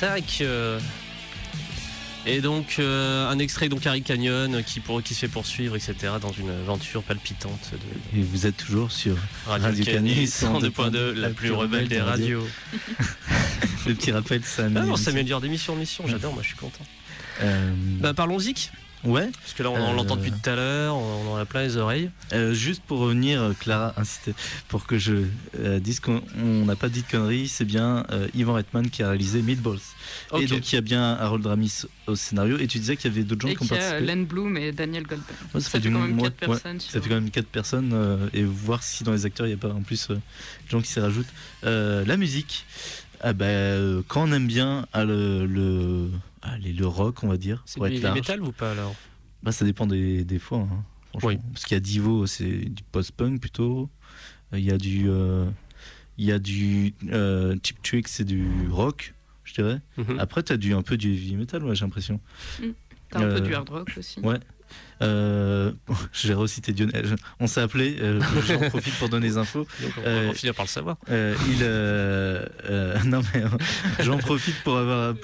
[0.00, 0.38] Tac.
[0.40, 0.80] euh.
[2.24, 5.94] Et donc euh, un extrait donc Harry Canyon qui, pour, qui se fait poursuivre, etc.
[6.20, 9.16] dans une aventure palpitante de Et vous êtes toujours sur
[9.46, 12.46] Radio, Radio Canyon Canyon 102.2, la plus rebelle des radios.
[13.86, 16.56] le petit rappel, ça Ah non, ça s'améliore d'émission en mission, j'adore, moi je suis
[16.56, 16.84] content.
[17.42, 18.54] Euh, Bah parlons-y,
[19.04, 19.96] ouais, parce que là on, on Euh.
[19.96, 22.10] l'entend depuis tout à l'heure, on, en a plein les oreilles.
[22.32, 24.34] euh, juste pour revenir, euh, Clara insistait
[24.68, 25.24] pour que je
[25.58, 29.02] euh, dise qu'on on n'a pas dit de conneries, c'est bien euh, Ivan Reitman qui
[29.02, 29.78] a réalisé Meatballs.
[30.30, 30.42] Ok.
[30.42, 32.58] Et donc il y a bien Harold Ramis au scénario.
[32.58, 34.06] Et tu disais qu'il y avait d'autres gens Et qui ont qu'il y a participé.
[34.06, 35.36] Len Bloom et Daniel Goldberg.
[35.54, 36.80] Ouais, ça, fait, du quand même ouais, 4 ouais, personnes.
[36.80, 39.54] Ça fait quand même quatre personnes euh, et voir si dans les acteurs il n'y
[39.54, 41.26] a pas en plus euh, des gens qui s'y rajoutent.
[41.64, 42.64] Euh, la musique,
[43.20, 46.08] ah bah, euh, quand on aime bien ah, le, le,
[46.42, 48.94] allez, le rock, on va dire, C'est du metal ou pas alors?
[49.42, 50.58] Bah, ça dépend des, des fois.
[50.58, 50.84] hein.
[51.22, 51.38] Oui.
[51.52, 53.90] Parce qu'il y a Divo, c'est du post-punk plutôt.
[54.52, 55.46] Euh, Il y a du, euh,
[56.18, 59.14] il y a du euh, Cheap Trick, c'est du rock,
[59.44, 59.80] je dirais.
[59.98, 60.18] Mhm.
[60.18, 62.20] Après, tu as du, un peu du heavy metal, ouais, j'ai l'impression.
[63.10, 64.20] T'as un Euh, peu du hard rock aussi.
[64.20, 64.38] Ouais.
[65.02, 65.72] Euh,
[66.12, 67.06] j'ai recité Dionel.
[67.06, 69.66] je- On s'est appelé, euh, j'en profite pour donner les infos.
[69.82, 70.96] Donc on Euh, va finir par le savoir.
[71.10, 73.48] Euh, il, euh, euh, non mais euh,
[74.00, 75.14] j'en profite pour avoir,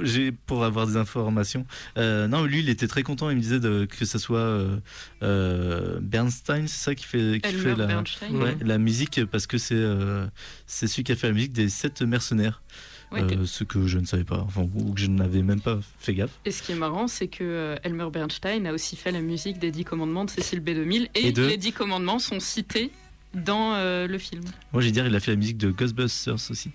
[0.46, 1.64] pour avoir des informations.
[1.96, 3.30] Euh, non, lui, il était très content.
[3.30, 4.76] Il me disait de, que ça soit euh,
[5.22, 8.34] euh, Bernstein, c'est ça qui fait, qui fait la, Bernstein.
[8.34, 10.26] ouais, la musique parce que c'est euh,
[10.66, 12.62] c'est celui qui a fait la musique des sept mercenaires.
[13.11, 15.78] Ouais, Euh, ce que je ne savais pas, enfin ou que je n'avais même pas
[15.98, 16.30] fait gaffe.
[16.44, 19.59] Et ce qui est marrant, c'est que euh, Elmer Bernstein a aussi fait la musique
[19.59, 22.90] des Dix Commandements de Cécile B2000 et, Et de- les Dix Commandements sont cités
[23.34, 24.42] dans euh, le film.
[24.72, 26.70] Moi, j'ai dire, il a fait la musique de Ghostbusters aussi.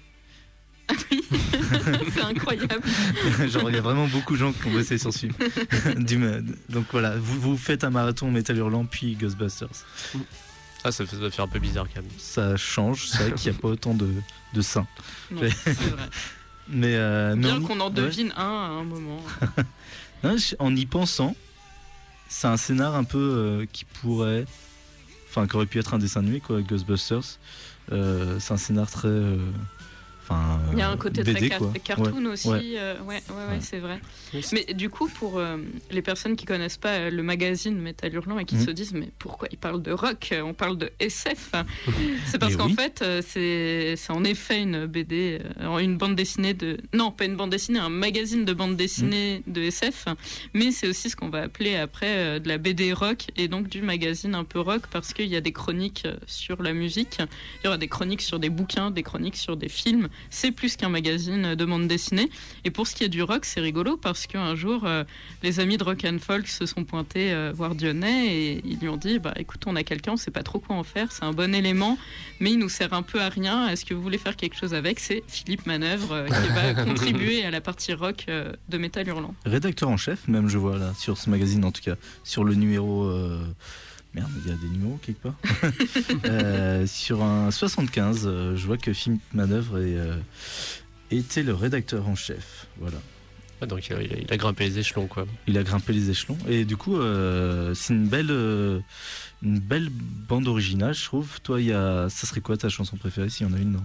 [2.14, 2.82] c'est incroyable.
[3.48, 5.34] Genre, il y a vraiment beaucoup de gens qui ont bossé sur ce film.
[6.70, 9.70] Donc voilà, vous, vous faites un marathon Métal Hurlant puis Ghostbusters.
[10.84, 12.12] Ah, ça, fait- ça doit faire un peu bizarre quand même.
[12.18, 14.10] Ça change, c'est vrai qu'il n'y a pas autant de,
[14.54, 14.86] de seins.
[15.32, 16.10] Non, c'est vrai.
[16.68, 17.94] Mais euh, Bien qu'on en ouais.
[17.94, 19.22] devine un à un moment.
[20.24, 21.36] Non, en y pensant,
[22.30, 24.46] c'est un scénar un peu euh, qui pourrait.
[25.30, 27.40] Enfin, qui aurait pu être un dessin animé, quoi, Ghostbusters.
[27.92, 29.10] Euh, c'est un scénar très.
[30.32, 30.60] Euh, Enfin.
[30.72, 31.74] Il y a euh, un côté BD, très quoi.
[31.84, 32.48] cartoon Ouais, aussi.
[32.50, 32.62] ouais.
[32.78, 33.60] euh, ouais, ouais, ouais, Ouais.
[33.62, 34.00] c'est vrai.
[34.54, 35.58] Mais du coup, pour euh,
[35.92, 38.66] les personnes qui connaissent pas euh, le magazine Métal Hurlant et qui Mhm.
[38.66, 41.52] se disent mais pourquoi ils parlent de rock euh, On parle de SF.
[42.28, 42.74] C'est parce qu'en oui.
[42.76, 47.26] fait, euh, c'est c'est en effet une BD, euh, une bande dessinée de non pas
[47.26, 49.54] une bande dessinée, un magazine de bande dessinée Mhm.
[49.54, 50.06] de SF.
[50.54, 53.68] Mais c'est aussi ce qu'on va appeler après euh, de la BD rock et donc
[53.70, 57.18] du magazine un peu rock parce qu'il y a des chroniques euh, sur la musique,
[57.20, 60.10] il y aura des chroniques sur des bouquins, des chroniques sur des films.
[60.30, 62.30] C'est plus qu'un magazine de bande dessinée.
[62.64, 65.04] Et pour ce qui est du rock, c'est rigolo parce qu'un jour, euh,
[65.42, 68.90] les amis de Rock and Folk se sont pointés euh, voir Dionnet et ils lui
[68.90, 71.24] ont dit bah, écoute, on a quelqu'un, on sait pas trop quoi en faire, c'est
[71.24, 71.98] un bon élément,
[72.40, 73.68] mais il nous sert un peu à rien.
[73.70, 75.00] Est-ce que vous voulez faire quelque chose avec?
[75.00, 79.36] C'est Philippe Manœuvre euh, qui va contribuer à la partie rock euh, de Métal Hurlant.
[79.46, 81.96] Rédacteur en chef, même, je vois là, sur ce magazine en tout cas.
[82.24, 83.12] Sur le numéro.
[84.16, 85.36] Merde, il y a des numéros quelque part.
[86.26, 90.16] Euh, sur un 75, euh, je vois que Philippe Manœuvre est, euh,
[91.12, 92.68] était le rédacteur en chef.
[92.80, 92.98] Voilà.
[93.62, 95.26] Ouais, donc il a, il grimpé les échelons, quoi.
[95.48, 96.38] Il a grimpé les échelons.
[96.48, 98.80] Et du coup, euh, c'est une belle, euh,
[99.42, 101.40] une belle bande originale, je trouve.
[101.42, 103.74] Toi, il y a, ça serait quoi ta chanson préférée s'il y en a une
[103.74, 103.84] dans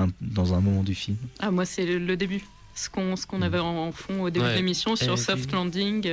[0.00, 1.16] un, dans un moment du film?
[1.40, 2.42] Ah, moi, c'est le, le début.
[2.74, 4.52] Ce qu'on ce qu'on avait en, en fond au début Ouais.
[4.52, 6.06] de l'émission sur Et Soft Landing.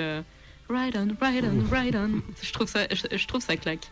[0.69, 2.21] Ride on, ride on, ride on.
[2.41, 3.89] Je trouve ça, je, je trouve ça claque.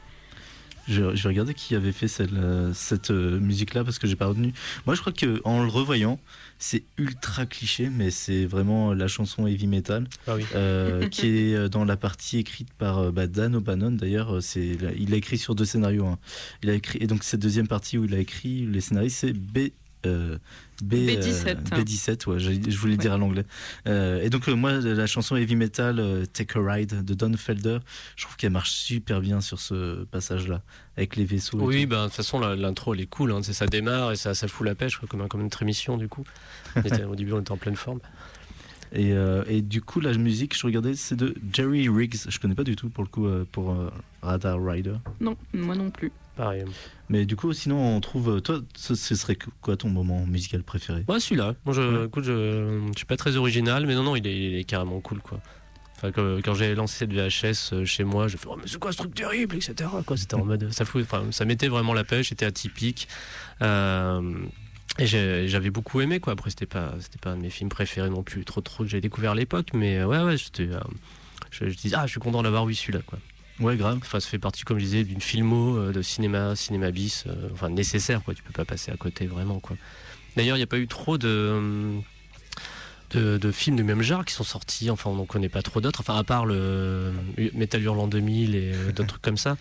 [0.88, 4.16] je, je vais regarder qui avait fait celle, euh, cette euh, musique-là parce que j'ai
[4.16, 4.54] pas retenu.
[4.86, 6.20] Moi, je crois que en le revoyant,
[6.60, 10.46] c'est ultra cliché, mais c'est vraiment la chanson heavy metal Ah oui.
[10.56, 13.92] euh, qui est dans la partie écrite par bah, Dan O'Bannon.
[13.92, 16.06] D'ailleurs, c'est il a écrit sur deux scénarios.
[16.06, 16.20] hein.
[16.64, 19.34] Il a écrit et donc cette deuxième partie où il a écrit les scénarios, c'est
[19.34, 19.70] B.
[20.06, 20.38] euh,
[20.84, 21.70] B, euh, B17.
[21.72, 22.98] B17, ouais, j'ai- je voulais Ouais.
[22.98, 23.46] dire à l'anglais.
[23.88, 27.34] Euh, et donc, euh, moi, la chanson heavy metal euh, Take a Ride de Don
[27.36, 27.80] Felder,
[28.16, 30.62] je trouve qu'elle marche super bien sur ce passage-là,
[30.98, 31.58] avec les vaisseaux.
[31.60, 33.32] Oui, bah, de toute façon, l'intro, elle est cool.
[33.32, 33.42] Hein.
[33.44, 36.08] C'est- Ça démarre et ça, ça fout la pêche, comme, un- comme notre émission, du
[36.08, 36.24] coup.
[37.02, 38.00] Était- au début, on était en pleine forme.
[38.94, 42.16] Et, euh, et du coup, la musique, je regardais, c'est de Jerry Riggs.
[42.30, 43.92] Je connais pas du tout pour le coup euh, pour euh,
[44.22, 44.96] Radar Rider.
[45.20, 46.12] Non, moi non plus.
[46.38, 46.64] Pareil.
[47.10, 48.42] Mais du coup, sinon, on trouve.
[48.42, 51.06] Toi, ce, ce serait quoi ton moment musical préféré?
[51.08, 51.56] Ouais, celui-là.
[51.66, 52.06] Moi, je, Ouais.
[52.06, 55.00] écoute, je, je suis pas très original, mais non, non, il est, il est carrément
[55.00, 55.40] cool, quoi.
[55.96, 58.78] Enfin, quand, quand j'ai lancé cette VHS euh, chez moi, je fais, oh, mais c'est
[58.78, 59.90] quoi ce truc terrible, etc.
[60.06, 63.08] Quoi, c'était en mode, ça fout, enfin, ça mettait vraiment la pêche, c'était atypique.
[63.64, 64.22] Euh,
[65.00, 66.34] et j'avais beaucoup aimé, quoi.
[66.34, 68.90] Après, c'était pas, c'était pas un de mes films préférés non plus, trop, trop, que
[68.90, 70.80] j'ai découvert à l'époque, mais ouais, ouais, j'étais, euh,
[71.52, 73.18] je, je disais, ah, je suis content d'avoir vu celui-là, quoi.
[73.60, 73.98] Ouais, grave.
[74.02, 77.50] Enfin, ça fait partie, comme je disais, d'une filmo euh, de cinéma, cinéma bis, euh,
[77.54, 78.34] enfin nécessaire, quoi.
[78.34, 79.76] Tu peux pas passer à côté, vraiment, quoi.
[80.36, 82.00] D'ailleurs, il n'y a pas eu trop de, euh,
[83.12, 84.90] de, de films du même genre qui sont sortis.
[84.92, 86.02] Enfin, on n'en connaît pas trop d'autres.
[86.02, 87.12] Enfin, à part le
[87.54, 89.58] Metal Hurlant 2000 et d'autres trucs comme ça.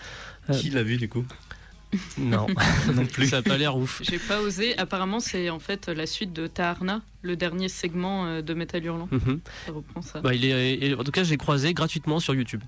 [0.51, 1.25] Euh, Qui l'a vu du coup?
[2.19, 2.47] Non,
[2.93, 3.29] Non plus.
[3.29, 4.03] ça a pas l'air ouf.
[4.05, 4.77] J'ai pas osé.
[4.77, 9.09] Apparemment, c'est en fait la suite de Taharna, le dernier segment de Metal Hurlant.
[9.11, 9.41] Mhm.
[9.65, 10.21] Ça reprend ça.
[10.21, 12.61] Bah, il est, et- en tout cas, je l'ai croisé gratuitement sur YouTube.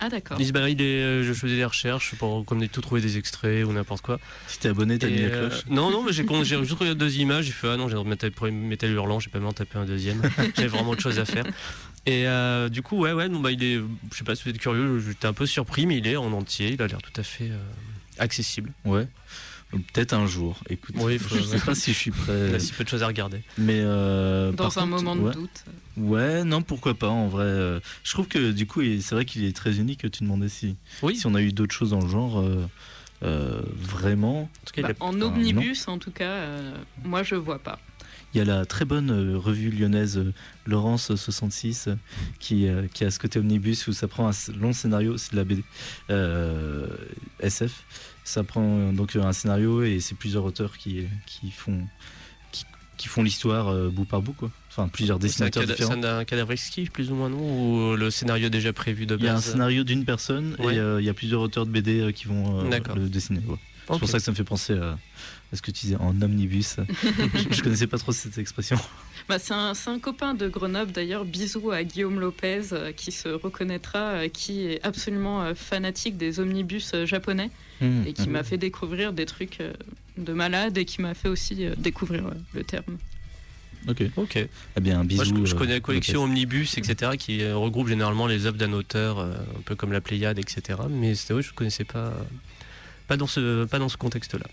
[0.00, 0.38] Ah d'accord.
[0.52, 3.64] Bah, il est, euh, je faisais des recherches pour comme des tout trouver des extraits
[3.64, 4.18] ou n'importe quoi.
[4.48, 5.64] Si t'es abonné, t'as mis la euh, cloche.
[5.68, 7.44] non, non, mais j'ai juste regardé deux images.
[7.46, 7.96] J'ai fait ah non, j'ai
[8.50, 10.20] Metal Hurlant, j'ai pas même en taper un deuxième.
[10.56, 11.44] J'avais vraiment autre chose à faire.
[12.06, 13.80] Et euh, du coup, ouais, ouais, non, bah, il est,
[14.12, 16.32] je sais pas si vous êtes curieux, j'étais un peu surpris, mais il est en
[16.32, 16.72] entier.
[16.72, 17.58] Il a l'air tout à fait euh,
[18.18, 18.72] accessible.
[18.84, 19.08] Ouais.
[19.92, 20.60] Peut-être un jour.
[20.68, 22.54] Écoute, Oui, faut- je sais pas si je suis Il prêt.
[22.54, 23.42] a si peu de choses à regarder.
[23.58, 25.32] Mais euh, Dans un contre, moment de ouais.
[25.34, 25.64] doute.
[25.96, 27.44] Ouais, non, pourquoi pas en vrai.
[27.44, 30.10] euh, Je trouve que du coup, c'est vrai qu'il est très unique.
[30.10, 31.16] Tu demandais si, Oui.
[31.16, 32.40] si on a eu d'autres choses dans le genre.
[32.40, 32.66] euh,
[33.22, 37.22] euh, vraiment, En tout cas, il Bah, a- en omnibus, en tout cas, euh, moi
[37.22, 37.78] je vois pas.
[38.34, 40.22] il y a la très bonne revue lyonnaise
[40.66, 41.94] Laurence 66 euh,
[42.38, 45.44] qui, qui a ce côté omnibus où ça prend un long scénario, c'est de la
[45.44, 45.62] BD
[46.10, 46.88] euh,
[47.40, 47.84] SF.
[48.24, 51.86] Ça prend euh, donc un scénario et c'est plusieurs auteurs qui, qui font
[52.52, 52.64] qui,
[52.96, 54.50] qui font l'histoire euh, bout par bout quoi.
[54.70, 55.94] Enfin plusieurs dessinateurs différents.
[56.00, 57.38] c'est un cadavre exquis, plus ou moins, non?
[57.92, 60.74] Ou le scénario déjà prévu de Il y a un base scénario d'une personne Ouais.
[60.74, 63.40] et euh, il y a plusieurs auteurs de BD euh, qui vont euh, le dessiner.
[63.46, 63.56] ouais.
[63.88, 64.98] C'est pour ça que ça me fait penser à
[65.56, 66.76] ce que tu disais en omnibus.
[67.04, 68.76] je, je connaissais pas trop cette expression.
[69.28, 73.10] Bah, c'est un, c'est un copain de Grenoble d'ailleurs, bisous à Guillaume Lopez euh, qui
[73.12, 77.50] se reconnaîtra, euh, qui est absolument euh, fanatique des omnibus euh, japonais
[77.80, 78.04] Hmm.
[78.06, 79.72] et qui m'a fait découvrir des trucs euh,
[80.16, 82.98] de malade et qui m'a fait aussi euh, découvrir euh, le terme.
[83.88, 84.02] Ok.
[84.16, 84.36] Ok.
[84.36, 85.34] Eh bien, un bisou.
[85.34, 86.30] Moi, je, je connais la collection Lopez.
[86.30, 90.00] Omnibus, etc., qui euh, regroupe généralement les œuvres d'un auteur, euh, un peu comme la
[90.00, 90.78] Pléiade, etc.
[90.88, 92.12] Mais c'était oui, je ne connaissais pas,
[93.08, 94.46] pas dans ce, pas dans ce contexte-là.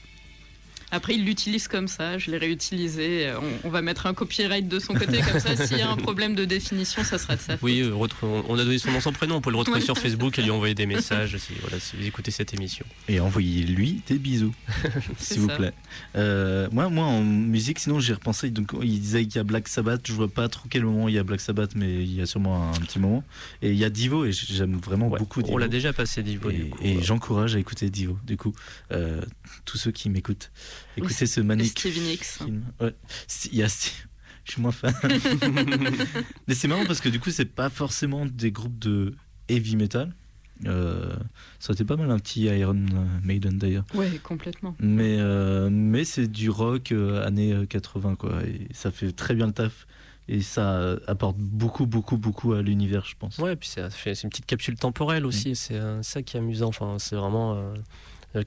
[0.92, 3.28] Après, il l'utilise comme ça, je l'ai réutilisé.
[3.28, 5.90] Euh, On, on va mettre un copyright de son côté, comme ça, s'il y a
[5.90, 7.62] un problème de définition, ça sera de sa faute.
[7.64, 9.36] Oui, on a donné son nom, son prénom.
[9.36, 9.86] On peut le retrouver Ouais.
[9.86, 12.86] sur Facebook et lui envoyer des messages si, voilà, si vous écoutez cette émission.
[13.08, 14.54] Et envoyez-lui des bisous,
[15.18, 15.74] s'il vous plaît.
[16.16, 18.50] Euh, moi, moi, en musique, sinon, j'ai repensé.
[18.50, 20.02] Donc, il disait qu'il y a Black Sabbath.
[20.06, 22.26] Je vois pas trop quel moment il y a Black Sabbath, mais il y a
[22.26, 23.24] sûrement un, petit moment.
[23.62, 25.56] Et il y a Divo, et j'aime vraiment Ouais, beaucoup Divo.
[25.56, 26.50] on l'a déjà passé, Divo.
[26.50, 27.02] Et, euh.
[27.02, 28.18] j'encourage à écouter Divo.
[28.26, 28.54] Du coup,
[28.92, 29.22] euh,
[29.66, 30.52] tous ceux qui m'écoutent,
[30.98, 32.24] écoutez ce Et magnifique Stevie Nicks.
[32.24, 32.64] film.
[32.80, 32.94] Ouais.
[33.52, 34.08] Il y a Steve-
[34.46, 34.94] Je suis moins fan.
[36.48, 39.16] Mais c'est marrant parce que du coup, c'est pas forcément des groupes de
[39.50, 40.14] heavy metal.
[40.68, 41.16] Euh,
[41.60, 42.86] ça aurait été pas mal un petit Iron
[43.24, 43.86] Maiden d'ailleurs.
[43.96, 44.76] Ouais, complètement.
[44.80, 48.44] Mais, euh, mais c'est du rock euh, années euh, 80 quoi.
[48.44, 49.88] Et ça fait très bien le taf.
[50.28, 53.38] Et ça euh, apporte beaucoup, beaucoup, beaucoup à l'univers, je pense.
[53.40, 53.82] Ouais, puis c'est
[54.24, 56.68] une petite capsule temporelle aussi, et c'est euh, ça qui est amusant.
[56.68, 57.76] Enfin, c'est vraiment euh, euh,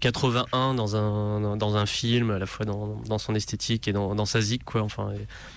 [0.01, 4.15] 81 dans un, dans un film, à la fois dans, dans son esthétique et dans,
[4.15, 4.83] dans sa zik, quoi.
[4.83, 5.13] Enfin,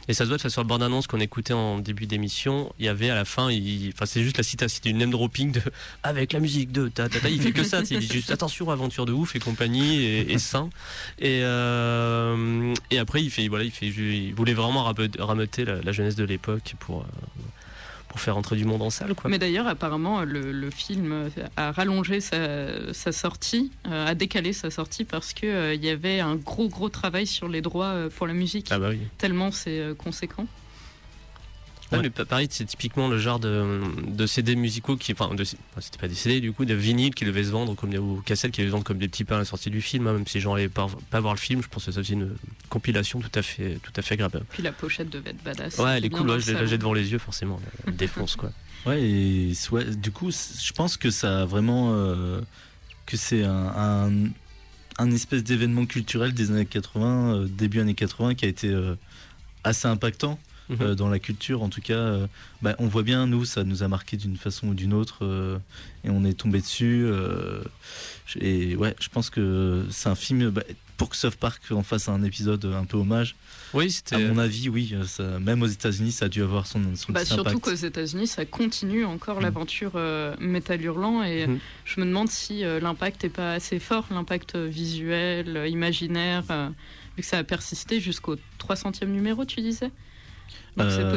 [0.08, 2.90] et, ça se voit de façon, la bande-annonce qu'on écoutait en début d'émission, il y
[2.90, 5.62] avait à la fin, il, enfin, c'est juste la citation, une name dropping de
[6.04, 7.30] avec la musique de ta, ta, ta.
[7.30, 10.38] il fait que ça, il dit juste attention, aventure de ouf et compagnie, et, et
[10.40, 10.70] sain.
[11.20, 14.84] Et, euh, et après, il fait, voilà, il fait, il voulait vraiment
[15.20, 17.02] rameuter la, la jeunesse de l'époque pour.
[17.02, 17.06] euh,
[18.08, 19.30] pour faire entrer du monde en salle, quoi.
[19.30, 24.70] Mais d'ailleurs, apparemment, le, le film a rallongé sa, sa sortie, euh, a décalé sa
[24.70, 28.10] sortie parce que euh, il y avait un gros gros travail sur les droits euh,
[28.10, 28.68] pour la musique.
[28.72, 29.00] Ah bah oui.
[29.18, 30.48] Tellement c'est conséquent.
[31.92, 32.04] Ouais, Ouais.
[32.04, 35.98] mais pa- pareil, c'est typiquement le genre de, de CD musicaux qui, enfin, de- c'était
[36.00, 38.52] pas des CD du coup, de vinyles qui devaient se vendre comme des, ou cassettes
[38.52, 40.28] qui devaient se vendre comme des petits pains à la sortie du film, hein, même
[40.28, 42.36] si les gens allaient pas, pas voir le film, je pense que ça aussi une
[42.70, 44.44] compilation tout à fait, tout à fait agréable.
[44.50, 45.78] Puis la pochette devait être badass.
[45.78, 48.52] Ouais, elle est cool, ouais, le je l'ai- devant les yeux forcément, elle défonce quoi.
[48.86, 51.92] Ouais, et soit, du coup, je pense que ça a vraiment.
[51.94, 52.42] euh,
[53.06, 54.12] que c'est un, un,
[54.98, 58.96] un espèce d'événement culturel des années 80, euh, début années 80, qui a été euh,
[59.64, 60.38] assez impactant
[60.70, 60.78] Mhm.
[60.82, 61.62] euh, dans la culture.
[61.64, 62.28] En tout cas, euh,
[62.62, 65.58] bah, on voit bien, nous, ça nous a marqué d'une façon ou d'une autre, euh,
[66.04, 67.04] et on est tombé dessus.
[67.06, 67.62] euh,
[68.40, 70.50] et ouais, je pense que c'est un film.
[70.50, 70.64] bah,
[70.98, 73.36] pour que South Park en fasse un épisode un peu hommage,
[73.76, 74.28] Oui, à c'était.
[74.28, 77.42] mon avis, oui, ça- même aux États-Unis, ça a dû avoir son, son Bah, surtout
[77.42, 77.60] impact.
[77.66, 79.44] qu'aux États-Unis, ça continue encore Mm.
[79.44, 81.60] l'aventure euh, métal hurlant et Mhm.
[81.86, 86.70] je me demande si euh, l'impact est pas assez fort, l'impact visuel, euh, imaginaire, euh,
[87.16, 89.92] vu que ça a persisté jusqu'au 300e numéro, tu disais?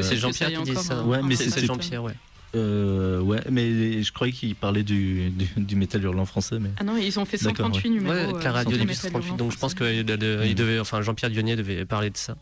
[0.02, 0.94] C'est que Jean-Pierre qui dit encore ça.
[0.98, 2.14] un- Ouais, mais c'est Jean-Pierre, ouais.
[2.56, 6.58] Euh, ouais, mais je croyais qu'il parlait du, du, du métal hurlant français.
[6.58, 6.70] Mais...
[6.78, 8.12] Ah non, ils ont fait D'accord, 138 numéros.
[8.12, 9.94] Ouais, euh, avec la radio sur des le métal 38, hurlant donc je pense français.
[9.94, 10.02] qu'il
[10.50, 10.54] Mm.
[10.54, 12.36] devait, enfin Jean-Pierre Dionnier devait parler de ça.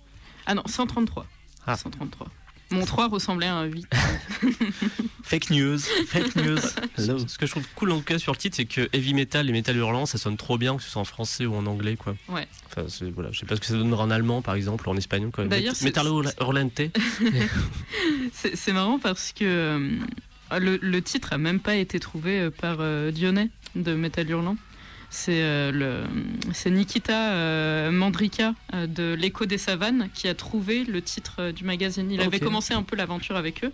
[0.46, 1.26] Ah non, 133.
[1.66, 1.76] Ah.
[1.76, 2.26] 133.
[2.70, 3.86] Mon 3 ressemblait à un 8.
[5.22, 6.58] Fake news, fake news.
[6.96, 7.18] Hello.
[7.26, 9.48] Ce que je trouve cool en tout cas sur le titre, c'est que heavy metal
[9.48, 11.96] et metal hurlant, ça sonne trop bien, que ce soit en français ou en anglais,
[11.96, 12.14] quoi.
[12.30, 12.46] Ouais.
[12.70, 14.92] Enfin, c'est- voilà, je sais pas ce que ça donnera en allemand, par exemple, ou
[14.92, 15.44] en espagnol, quoi.
[15.44, 16.80] D'ailleurs, Met- c'est- metal hurla- hurlante.
[18.32, 22.50] C'est c'est marrant parce que euh, le, le titre a même pas été trouvé euh,
[22.50, 24.56] par euh, Dionnet de Metal Hurlant.
[25.10, 26.06] C'est euh,
[26.52, 31.52] c'est Nikita euh, Mandrika euh, de l'Écho des Savanes qui a trouvé le titre euh,
[31.52, 32.10] du magazine.
[32.10, 33.72] Il avait commencé un peu l'aventure avec eux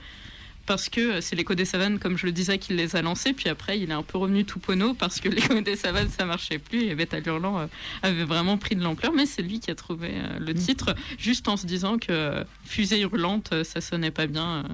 [0.66, 3.32] parce que c'est l'Écho des Savanes, comme je le disais, qui les a lancés.
[3.32, 6.24] Puis après, il est un peu revenu tout pono parce que l'Écho des Savanes, ça
[6.24, 7.66] marchait plus et Hurlant euh,
[8.02, 9.12] avait vraiment pris de l'ampleur.
[9.12, 13.64] Mais c'est lui qui a trouvé le titre, juste en se disant que Fusée hurlante,
[13.64, 14.64] ça sonnait pas bien.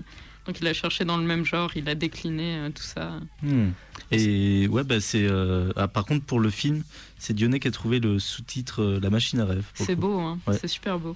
[0.47, 3.13] donc il a cherché dans le même genre, il a décliné tout ça.
[3.43, 3.71] Hmm.
[4.13, 5.23] Et ouais, bah c'est.
[5.25, 6.83] euh, ah, par contre, pour le film,
[7.19, 9.65] c'est Dionnet qui a trouvé le sous-titre euh, La machine à rêve.
[9.75, 10.57] C'est beau, hein Ouais.
[10.61, 11.15] c'est super beau.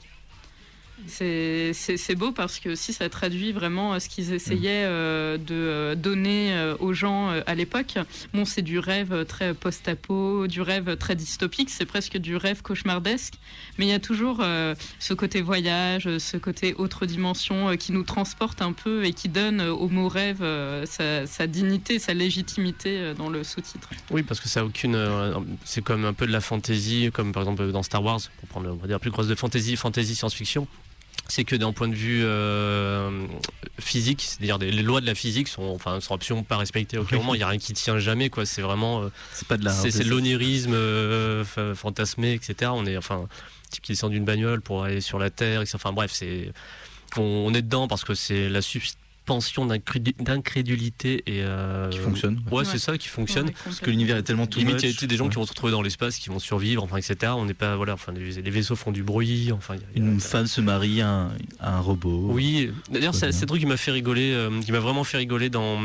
[1.07, 5.95] C'est beau parce que aussi ça traduit vraiment euh, ce qu'ils essayaient euh, de euh,
[5.95, 7.95] donner aux gens à l'époque.
[8.33, 13.35] Bon, c'est du rêve très post-apo, du rêve très dystopique, c'est presque du rêve cauchemardesque,
[13.79, 18.05] mais il y a toujours euh, ce côté voyage, ce côté autre dimension qui nous
[18.05, 20.45] transporte un peu et qui donne au mot rêve
[20.87, 23.91] sa, sa dignité, sa légitimité dans le sous-titre.
[24.11, 24.97] Oui, parce que ça a aucune.
[25.65, 28.71] c'est comme un peu de la fantasy, comme par exemple dans Star Wars, pour prendre
[28.71, 30.67] on va dire, la plus grosse de fantasy, fantasy science-fiction.
[31.29, 33.27] C'est que d'un point de vue euh,
[33.79, 36.99] physique, c'est-à-dire les lois de la physique sont, enfin, sont absolument pas respectées.
[36.99, 37.23] Aucun Oui.
[37.23, 38.45] moment, il n'y a rien qui tient jamais, quoi.
[38.45, 39.03] C'est vraiment.
[39.03, 39.73] euh, C'est pas de la.
[39.73, 42.71] c'est l'onirisme euh, fa- fantasmé, etc.
[42.75, 43.27] On est enfin
[43.71, 45.77] type qui descend d'une bagnole pour aller sur la terre, etc.
[45.77, 46.53] Enfin bref, c'est
[47.17, 52.43] on, on est dedans parce que c'est la suspension d'incrédu- d'incrédulité et euh, Qui fonctionne.
[52.51, 52.65] Ouais, Ouais.
[52.65, 53.47] c'est ça qui fonctionne.
[53.47, 55.45] Ouais, Parce que l'univers est tellement tout Limite, il y a des gens qui vont
[55.45, 57.33] se retrouver dans l'espace, qui vont survivre, enfin, etc.
[57.37, 59.75] On n'est pas, voilà, enfin, les, les vaisseaux font du bruit, enfin.
[59.77, 61.29] il y a- il y a- Une femme se marie à un,
[61.61, 62.29] à un robot.
[62.31, 65.51] Oui, d'ailleurs, c'est un truc qui m'a fait rigoler, euh, qui m'a vraiment fait rigoler
[65.51, 65.81] dans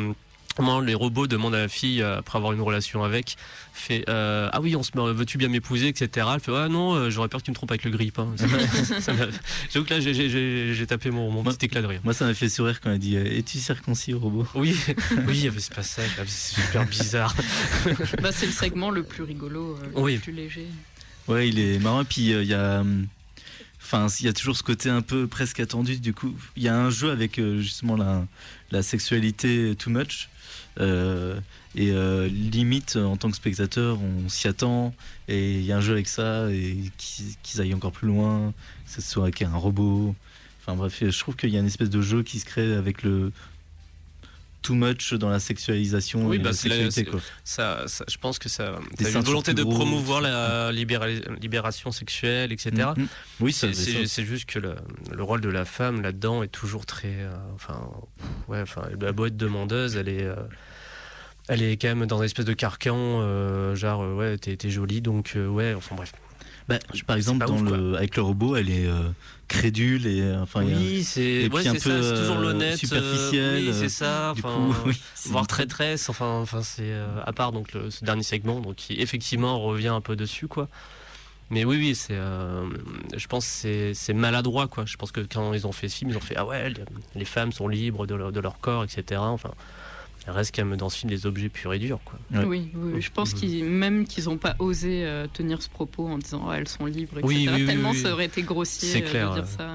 [0.60, 3.38] Comment les robots demandent à la fille, euh, après avoir une relation avec,
[3.74, 6.28] fait euh, Ah oui, on se met- veux-tu bien m'épouser, etc.
[6.34, 8.20] Elle fait Ah non, euh, j'aurais peur que tu me trompes avec le grip.
[8.20, 8.36] Hein.
[9.72, 12.02] J'avoue que là, j'ai- j'ai- j'ai j'ai tapé mon, mon Moi- petit éclat de rire.
[12.04, 14.46] Moi, ça m'a fait sourire quand elle dit euh, Es-tu circoncis, robot?
[14.56, 14.76] Oui,
[15.28, 17.34] oui, il y avait ce passage, c'est super bizarre.
[18.22, 20.18] Bah, c'est le segment le plus rigolo, le Oui.
[20.18, 20.68] plus léger.
[21.30, 22.02] Ouais, il est marrant.
[22.02, 22.84] Et puis, euh, il y a.
[23.82, 26.00] Enfin, il y a toujours ce côté un peu presque attendu.
[26.00, 27.96] Du coup, il y a un jeu avec euh, justement
[28.72, 30.30] la, sexualité too much.
[30.80, 31.40] Euh,
[31.76, 34.94] et euh, limite, en tant que spectateur, on s'y attend.
[35.28, 36.52] Et il y a un jeu avec ça.
[36.52, 38.54] Et qu'ils qu'ils aillent encore plus loin.
[38.86, 40.16] Que ce soit avec un robot.
[40.62, 43.04] Enfin bref, je trouve qu'il y a une espèce de jeu qui se crée avec
[43.04, 43.32] le
[44.62, 47.06] too much dans la sexualisation Oui, et bah, la sexualité.
[47.06, 47.20] quoi.
[47.44, 51.08] Ça, ça- je pense que ça, Des une volonté de promouvoir la libéra-
[51.40, 52.72] libération sexuelle, etc.
[52.98, 53.08] Mhm.
[53.40, 53.74] Oui, ça, C'est-
[54.26, 54.76] juste que le,
[55.12, 57.08] le rôle de la femme là-dedans est toujours très.
[57.20, 57.90] euh, enfin,
[58.48, 60.24] ouais, enfin, la être demandeuse, elle est.
[60.24, 60.36] euh,
[61.48, 64.70] elle est quand même dans une espèce de carcan, euh, genre, euh, ouais, t'es t'es
[64.70, 66.12] jolie, donc, euh, ouais, enfin bref.
[66.70, 69.10] Bah, par exemple, dans ouf, le, avec le robot, elle est euh,
[69.48, 72.78] crédule et euh, enfin, oui, c'est ouais, un peu, ça, toujours l'honnête.
[72.78, 74.34] superficiel, oui, c'est ça.
[74.36, 76.10] du Enfin, coup, oui, voire traîtresse.
[76.10, 79.88] Enfin, enfin c'est euh, à part donc le, ce dernier segment, donc qui effectivement revient
[79.88, 80.68] un peu dessus, quoi.
[81.52, 82.14] Mais oui, oui, c'est.
[82.14, 82.70] euh,
[83.18, 84.86] je pense que c'est- maladroit, quoi.
[84.86, 86.72] Je pense que quand ils ont fait ce film, ils ont fait ah ouais,
[87.16, 89.20] les, femmes sont libres de leur, de leur corps, etc.
[89.20, 89.50] Enfin,
[90.28, 92.20] reste quand même dans ce film des objets purs et durs, quoi.
[92.32, 92.44] Ouais.
[92.46, 96.18] Oui, oui, je pense qu'ils, même qu'ils n'ont pas osé euh, tenir ce propos en
[96.18, 97.24] disant oh, elles sont libres, etc.
[97.28, 97.98] Oui, oui, oui, Tellement oui.
[97.98, 99.50] ça aurait été grossier C'est euh, clair, de dire ouais.
[99.58, 99.72] ça.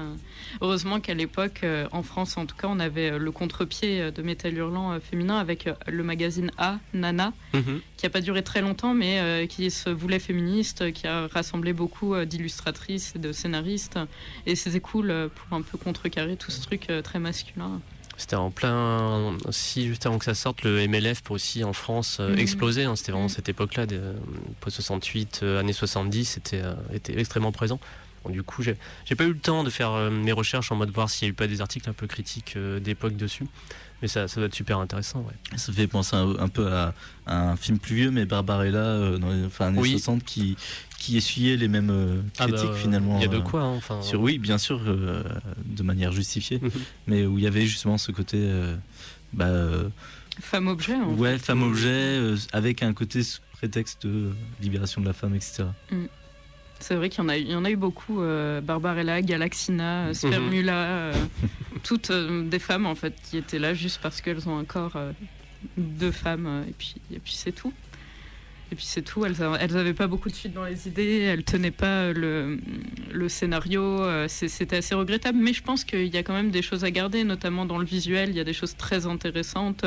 [0.61, 4.53] Heureusement qu'à l'époque, euh, en France en tout cas, on avait le contre-pied de métal
[4.55, 7.81] hurlant euh, féminin avec euh, le magazine A, Nana, Mhm.
[7.97, 11.73] qui a pas duré très longtemps, mais euh, qui se voulait féministe, qui a rassemblé
[11.73, 13.99] beaucoup euh, d'illustratrices et de scénaristes.
[14.45, 17.81] Et c'était cool euh, pour un peu contrecarrer tout ce truc euh, très masculin.
[18.17, 22.17] C'était en plein aussi juste avant que ça sorte le MLF pour aussi en France
[22.19, 22.39] euh, Mhm.
[22.39, 22.83] exploser.
[22.85, 22.95] hein.
[22.95, 23.29] C'était vraiment Mhm.
[23.33, 24.13] cette époque-là, de-
[24.61, 27.79] post 68, euh, années 70, c'était euh, était extrêmement présent.
[28.23, 30.75] Bon, du coup, j'ai j'ai pas eu le temps de faire euh, mes recherches en
[30.75, 33.45] mode voir s'il y a eu pas des articles un peu critiques euh, d'époque dessus,
[34.01, 35.21] mais ça, ça doit être super intéressant.
[35.21, 35.57] Ouais.
[35.57, 36.93] Ça fait penser un, un peu à,
[37.25, 39.91] à un film plus vieux, mais Barbarella, euh, dans les enfin, années Oui.
[39.91, 40.57] 60, qui,
[40.99, 43.17] qui essuyait les mêmes euh, Ah bah, critiques finalement.
[43.19, 43.61] Il y a de euh, quoi.
[43.61, 45.23] hein, Enfin, Sur, oui, bien sûr, euh,
[45.65, 46.71] de manière justifiée, Mhm.
[47.07, 48.37] mais où il y avait justement ce côté.
[48.39, 48.75] euh,
[49.33, 49.89] bah, euh,
[50.41, 50.95] Femme objet.
[50.95, 54.31] en ouais, femme-objet, euh, avec un côté sous prétexte de
[54.61, 55.63] libération de la femme, etc.
[56.87, 58.21] C'est vrai qu'il y en a, eu- il y en a eu beaucoup.
[58.21, 61.13] euh, Barbarella, Galaxina, euh, Spermula, euh,
[61.81, 64.95] toutes euh, des femmes en fait qui étaient là juste parce qu'elles ont un corps
[65.77, 67.73] de femme euh, et puis et puis c'est tout.
[68.71, 69.25] Et puis c'est tout.
[69.25, 71.21] Elles, a- elles avaient pas beaucoup de suite dans les idées.
[71.21, 72.59] Elles tenaient pas le,
[73.11, 74.03] le scénario.
[74.27, 75.39] C'était assez regrettable.
[75.39, 77.85] Mais je pense qu'il y a quand même des choses à garder, notamment dans le
[77.85, 78.29] visuel.
[78.29, 79.85] Il y a des choses très intéressantes.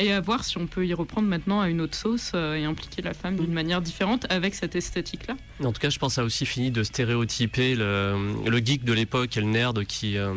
[0.00, 2.64] Et à voir si on peut y reprendre maintenant à une autre sauce euh, et
[2.64, 5.36] impliquer la femme d'une manière différente avec cette esthétique-là.
[5.64, 8.14] En tout cas, je pense que ça a aussi fini de stéréotyper le,
[8.48, 10.32] le geek de l'époque et le nerd qui, euh,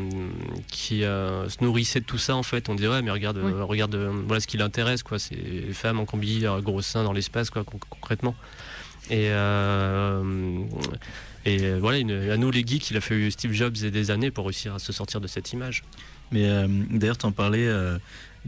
[0.68, 2.36] qui euh, se nourrissait de tout ça.
[2.36, 3.52] En fait, on disait ouais, mais regarde, Oui.
[3.54, 3.96] euh, regarde,
[4.28, 5.20] voilà ce qui l'intéresse, quoi.
[5.20, 8.36] C'est les femmes en combi, gros seins dans l'espace, quoi, con- concrètement.
[9.12, 9.30] Et
[11.46, 14.30] et voilà, une- à nous les geeks, il a fallu Steve Jobs et des années
[14.32, 15.84] pour réussir à se sortir de cette image.
[16.32, 17.68] Mais euh, d'ailleurs, t'en parlais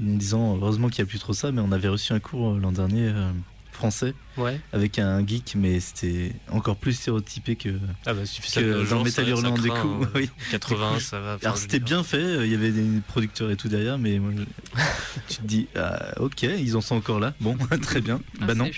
[0.02, 2.20] euh, en disant heureusement qu'il n'y a plus trop ça, mais on avait reçu un
[2.20, 3.32] cours euh, l'an dernier euh,
[3.72, 4.60] français Ouais.
[4.72, 7.70] avec un geek, mais c'était encore plus stéréotypé que,
[8.08, 9.76] Ah bah, que dans Metal Hurlant du coup.
[9.78, 10.10] hein.
[10.16, 10.28] oui.
[10.50, 11.38] 80, ça va.
[11.44, 14.32] Alors c'était bien fait, euh, il y avait des producteurs et tout derrière, mais moi,
[14.36, 14.82] je-
[15.30, 17.36] tu te dis ah, ok, ils en sont encore là.
[17.42, 18.22] Bon, très bien.
[18.42, 18.70] Ah, bah non,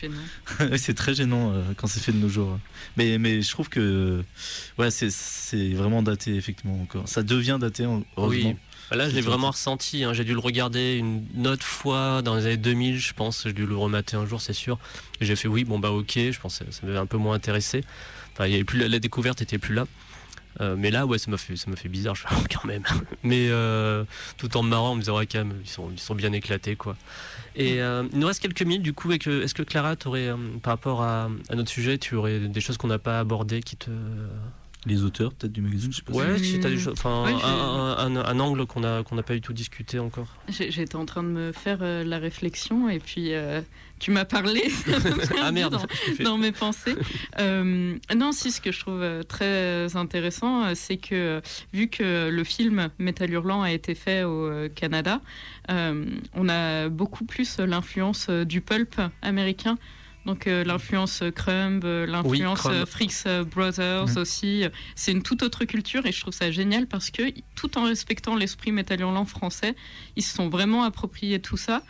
[0.78, 2.60] c'est très gênant euh, quand c'est fait de nos jours.
[2.98, 4.24] Mais, mais je trouve que
[4.78, 7.08] ouais, c'est- c'est vraiment daté effectivement encore.
[7.08, 8.50] Ça devient daté en- heureusement.
[8.50, 8.56] Oui.
[8.92, 10.04] Là, je l'ai vraiment ressenti.
[10.04, 10.14] hein.
[10.14, 13.44] J'ai dû le regarder une autre fois dans les années 2000, je pense.
[13.46, 14.78] J'ai dû le remater un jour, c'est sûr.
[15.22, 16.14] Et j'ai fait oui, bon bah ok.
[16.16, 17.84] Je pense que ça m'avait un peu moins intéressé.
[18.34, 19.86] Enfin, il y avait plus la, la découverte était plus là.
[20.62, 22.16] Euh, mais là, ouais, ça m'a fait, ça m'a fait bizarre.
[22.16, 22.84] Je oh, quand même.
[23.24, 24.06] Mais euh,
[24.38, 26.32] tout en me marrant, en me disant ouais, quand même, ils sont, ils sont bien
[26.32, 26.96] éclatés, quoi.
[27.58, 28.82] Et euh, il nous reste quelques minutes.
[28.84, 32.40] Du coup, est-ce que Clara, t'aurais, euh, par rapport à, à notre sujet, tu aurais
[32.40, 33.90] des choses qu'on n'a pas abordées qui te
[34.86, 36.14] Les auteurs peut-être du magazine, je sais pas.
[36.14, 39.54] si- Ouais, si choses, enfin, Ouais, un, angle qu'on a qu'on n'a pas du tout
[39.54, 40.28] discuté encore.
[40.50, 43.62] J'étais en train de me faire euh, la réflexion et puis euh,
[44.00, 44.64] tu m'as parlé.
[45.42, 45.78] ah merde.
[46.24, 46.96] Dans, mes pensées.
[47.40, 51.42] Euh, non, si, ce que je trouve très intéressant, c'est que
[51.74, 55.22] vu que le film Metal Hurlant a été fait au Canada,
[55.72, 59.78] euh, on a beaucoup plus l'influence du pulp américain.
[60.26, 62.74] Donc euh, l'influence Crumb, euh, l'influence Crumb.
[62.74, 64.18] euh, Freaks euh, Brothers Mhm.
[64.18, 64.64] aussi.
[64.96, 67.24] C'est une toute autre culture et je trouve ça génial parce que
[67.56, 69.76] tout en respectant l'esprit Metal Hurlant français,
[70.16, 71.84] ils se sont vraiment appropriés tout ça.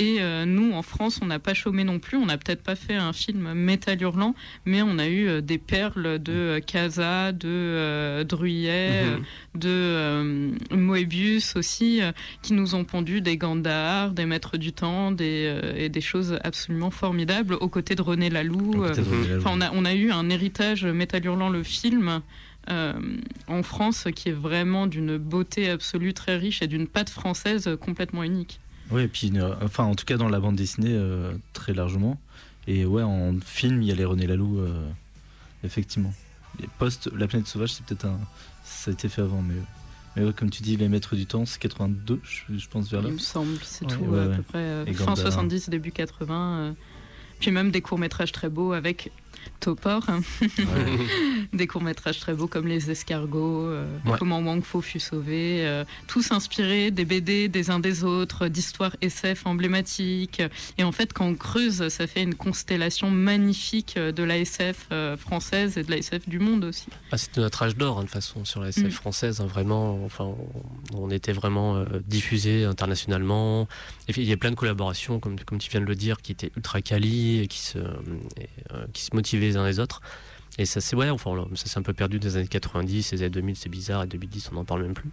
[0.00, 2.16] Et euh, nous, en France, on n'a pas chômé non plus.
[2.16, 5.58] On n'a peut-être pas fait un film métal hurlant, mais on a eu euh, des
[5.58, 9.22] perles de euh, Casa, de Druyet, Mhm.
[9.60, 12.00] de Moebius aussi,
[12.42, 16.90] qui nous ont pondu des Gandhar, des Maîtres du Temps, des, et des choses absolument
[16.90, 18.82] formidables, aux côtés de René Laloux.
[18.82, 22.20] René on a, on a eu un héritage Métal Hurlant, le film,
[22.70, 22.92] euh,
[23.48, 28.22] en France, qui est vraiment d'une beauté absolue, très riche et d'une patte française complètement
[28.22, 28.60] unique.
[28.90, 32.18] Ouais, et puis, euh, enfin, en tout cas, dans la bande dessinée, euh, très largement.
[32.66, 34.88] Et ouais, en film, il y a les René Laloux, euh,
[35.64, 36.12] effectivement.
[36.60, 38.18] Les post La planète sauvage, c'est peut-être un.
[38.64, 39.54] Ça a été fait avant, mais.
[40.16, 43.02] Mais ouais, comme tu dis, Les Maîtres du Temps, c'est 82, je, je pense, vers
[43.02, 43.08] là.
[43.08, 45.16] Il me semble, c'est Ouais, tout, ouais, à peu près fin Gandhar.
[45.18, 46.58] 70, début 80.
[46.58, 46.72] euh,
[47.40, 49.12] puis même des courts-métrages très beaux avec
[49.60, 50.04] Topor,
[51.52, 54.16] des courts-métrages très beaux comme Les Escargots, euh, Ouais.
[54.18, 58.94] Comment Wang Fo fut sauvé, euh, tous inspirés des BD des uns des autres, d'histoires
[59.00, 60.42] SF emblématiques.
[60.78, 64.88] Et en fait, quand on creuse, ça fait une constellation magnifique euh, de la SF
[65.18, 66.86] française et de la SF du monde aussi.
[67.12, 68.90] Ah, C'était notre âge d'or, hein, de toute façon, sur la SF Mm.
[68.90, 69.40] française.
[69.40, 70.30] hein, vraiment, enfin,
[70.94, 73.66] on, était vraiment diffusé internationalement.
[74.08, 76.20] Et puis, il y a plein de collaborations, comme, comme tu viens de le dire,
[76.22, 77.78] qui étaient ultra quali et qui se,
[78.38, 78.48] et,
[78.92, 80.00] qui se motivaient les uns les autres.
[80.58, 83.30] Et ça, c'est ouais, enfin, ça s'est un peu perdu des années 90, les années
[83.30, 85.10] 2000, c'est bizarre, et 2010, on n'en parle même plus.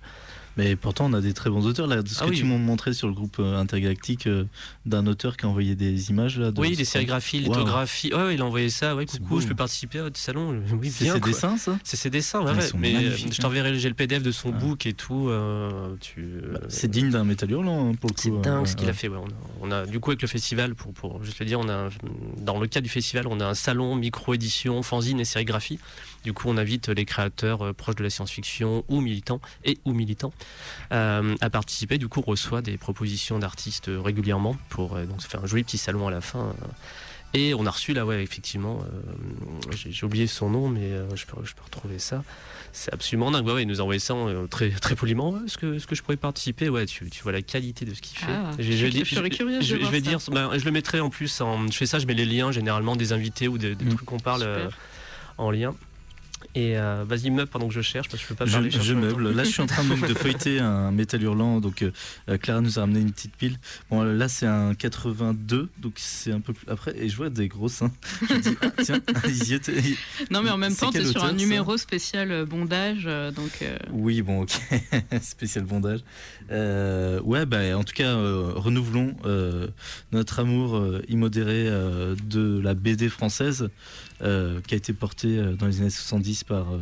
[0.57, 1.87] Mais pourtant, on a des très bons auteurs.
[1.87, 2.37] Là, ce Ah que oui.
[2.37, 4.45] tu m'as montré sur le groupe euh, intergalactique euh,
[4.85, 6.39] d'un auteur qui a envoyé des images.
[6.39, 7.49] Là, Oui, les sérigraphies, Waouh.
[7.51, 8.13] lithographies.
[8.13, 8.95] Ouais, ouais, il a envoyé ça.
[8.95, 10.61] Ouais, coucou, je peux participer à votre salon.
[10.81, 12.69] Oui, C'est ses dessins, ça C'est ses dessins, ouais, Ah, ouais.
[12.77, 14.59] Mais euh, je t'enverrai j'ai le PDF de son Ah.
[14.59, 15.27] book et tout.
[15.29, 18.21] euh, tu, Bah, C'est digne d'un métal hurlant, hein, pour le coup.
[18.21, 19.07] C'est dingue ce qu'il a fait.
[19.09, 19.17] ouais.
[19.61, 21.67] On, a, on a- du coup avec le festival, pour, pour juste le dire, on
[21.69, 21.89] a
[22.37, 25.79] dans le cadre du festival, on a un salon micro-édition, fanzine et sérigraphie.
[26.25, 29.93] Du coup, on invite les créateurs euh, proches de la science-fiction ou militants et ou
[29.93, 30.33] militants
[30.91, 31.99] euh, à participer.
[31.99, 35.63] Du coup, on reçoit des propositions d'artistes régulièrement pour euh, donc ça fait un joli
[35.63, 36.55] petit salon à la fin.
[37.35, 41.25] Et on a reçu là, ouais, effectivement, euh, j'ai oublié son nom, mais euh, je,
[41.25, 42.23] peux, je peux retrouver ça.
[42.71, 43.45] C'est absolument dingue.
[43.45, 45.29] Ouais, il nous a envoyé ça euh, très, très poliment.
[45.31, 46.69] Ouais, Est-ce que, que je pourrais participer?
[46.69, 48.31] Ouais, tu, tu vois la qualité de ce qu'il fait.
[48.31, 49.29] Ah, je, je- serais
[49.91, 51.39] vais dire, ben, je le mettrai en plus.
[51.41, 53.89] En, je fais ça, je mets les liens généralement des invités ou des, des Mm.
[53.95, 54.43] trucs qu'on parle
[55.37, 55.75] en lien.
[56.53, 58.69] Et euh, vas-y, meuble pendant que je cherche parce que je peux pas Je, parler.
[58.71, 58.99] je temps.
[58.99, 59.31] meuble.
[59.31, 61.59] Là, je suis en train donc, de feuilleter un métal hurlant.
[61.59, 61.91] Donc, euh,
[62.29, 63.57] euh, Clara nous a ramené une petite pile.
[63.89, 66.93] Bon, là, c'est un 82, donc c'est un peu plus après.
[66.97, 67.91] Et je vois des gros seins.
[68.29, 69.81] Je me dis, ah, tiens, ils y étaient.
[70.31, 74.21] Non, mais en même temps, tu es sur un numéro spécial bondage, donc euh, Oui,
[74.21, 74.51] bon, ok.
[75.21, 76.01] Spécial bondage.
[76.51, 79.67] Euh, ouais, bah, en tout cas, euh, renouvelons euh,
[80.11, 83.69] notre amour euh, immodéré euh, de la BD française
[84.21, 86.79] euh, qui a été portée euh, dans les années 70 par, euh,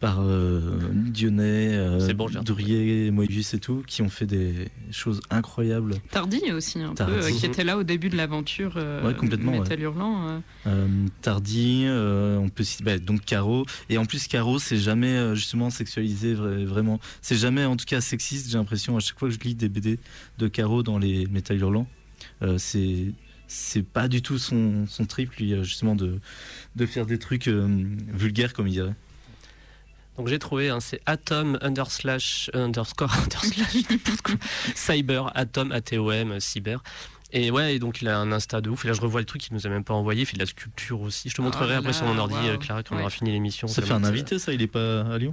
[0.00, 0.60] par euh,
[0.94, 2.28] Dionnet, euh, bon.
[2.42, 5.96] Dourier, Moebius et tout, qui ont fait des choses incroyables.
[6.10, 7.12] Tardy aussi, un Tardy.
[7.12, 10.28] peu, euh, qui était là au début de l'aventure euh, Ouais, complètement, Métal Hurlant.
[10.28, 10.38] euh.
[10.68, 10.86] Euh,
[11.20, 15.34] Tardy, euh, on peut citer bah, donc Caro, et en plus Caro, c'est jamais euh,
[15.34, 16.98] justement sexualisé vra- vraiment.
[17.20, 18.50] C'est jamais en tout cas sexiste.
[18.50, 19.98] J'ai l'impression à chaque fois que je lis des BD
[20.38, 21.86] de Caro dans les Métal Hurlants,
[22.42, 23.12] euh, c'est
[23.50, 26.20] c'est pas du tout son, son trip lui euh, justement de
[26.76, 27.66] de faire des trucs euh,
[28.08, 28.94] vulgaires comme il dirait.
[30.16, 33.84] Donc j'ai trouvé, hein, c'est Atom underslash underscore underslash
[34.74, 36.82] cyber Atom A T O M cyber.
[37.32, 38.84] Et ouais, et donc il a un Insta de ouf.
[38.84, 40.22] Et là je revois le truc qu'il nous a même pas envoyé.
[40.22, 41.28] Il fait de la sculpture aussi.
[41.28, 43.68] Je te montrerai là après sur mon ordi, euh, Clara, quand on aura fini l'émission.
[43.68, 45.30] Ça fait un mettre, euh, invité ça, il est pas à Lyon?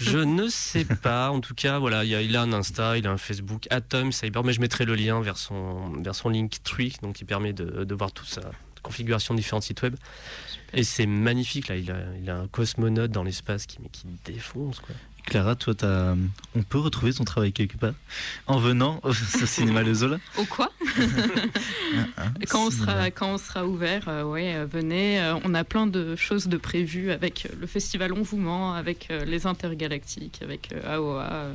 [0.00, 1.30] Je ne sais pas.
[1.30, 4.12] En tout cas, voilà, il, a, il a un Insta, il a un Facebook, Atom
[4.12, 7.84] Cyber, mais je mettrai le lien vers son, vers son Linktree, donc qui permet de,
[7.84, 8.42] de voir toute sa
[8.82, 9.96] configuration de différents sites web.
[10.72, 11.76] Et c'est magnifique, là.
[11.76, 14.94] Il a, il a un cosmonaute dans l'espace qui, mais qui défonce, quoi.
[15.26, 15.74] Clara, toi,
[16.54, 17.92] on peut retrouver ton travail quelque part
[18.46, 19.12] en venant au,
[19.46, 20.18] cinéma Le Zola?
[20.38, 20.70] Au quoi?
[20.98, 25.20] Hein, hein, quand on, sera, quand on sera ouvert, euh, ouais, euh, venez.
[25.20, 29.46] euh, on a plein de choses de prévues avec le festival Envouement, avec euh, les
[29.46, 31.48] Intergalactiques, avec AOA,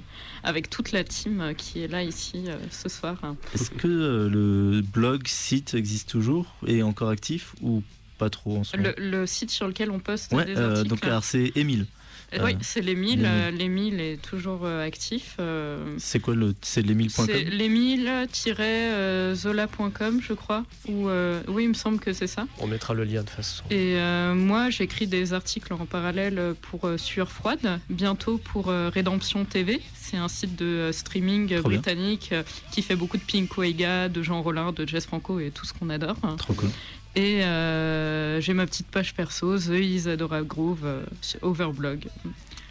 [0.43, 3.17] avec toute la team qui est là ici ce soir.
[3.55, 3.88] Est-ce que
[4.32, 7.84] le blog, site existe toujours et est encore actif ou
[8.17, 8.89] pas trop en ce moment?
[8.97, 10.88] Le, le site sur lequel on poste Ouais, des articles.
[10.89, 11.86] donc alors c'est Émile.
[12.34, 13.21] Euh, oui, c'est l'Émile.
[13.21, 13.25] l'Émile.
[13.29, 15.36] euh, L'Émile est toujours euh, actif.
[15.39, 20.63] euh, C'est quoi le c'est l'émile.com c'est l'émile-zola.com, je crois.
[20.88, 22.45] Ou, euh, oui, il me semble que c'est ça.
[22.59, 23.63] On mettra le lien de façon.
[23.69, 28.89] Et euh, moi, j'écris des articles en parallèle pour euh, Sueur Froide, bientôt pour euh,
[28.93, 29.82] Rédemption TV.
[29.93, 34.09] C'est un site de euh, streaming Trop britannique euh, qui fait beaucoup de Pink Weiga,
[34.09, 36.17] de Jean Rollin, de Jess Franco et tout ce qu'on adore.
[36.38, 36.69] Trop cool.
[37.16, 42.07] Et euh, j'ai ma petite page perso, The Isadora Groove, euh, sur Overblog.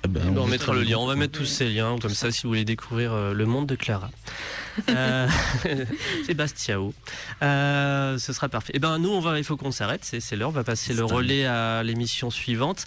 [0.02, 2.14] Ah ben, Eh ben, on mettra le lien, on va mettre tous ces liens, comme
[2.14, 4.10] ça si vous voulez découvrir euh, le monde de Clara.
[4.88, 5.28] Euh,
[6.26, 6.94] Sébastiao.
[7.42, 8.72] Euh, ce sera parfait.
[8.74, 11.04] Et ben nous, on va, il faut qu'on s'arrête, c'est l'heure, on va passer le
[11.04, 12.86] relais à l'émission suivante.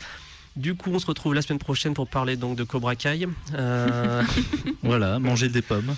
[0.56, 3.28] Du coup, on se retrouve la semaine prochaine pour parler donc de Cobra Kai.
[3.56, 4.22] Euh,
[4.84, 5.96] Voilà, manger des pommes.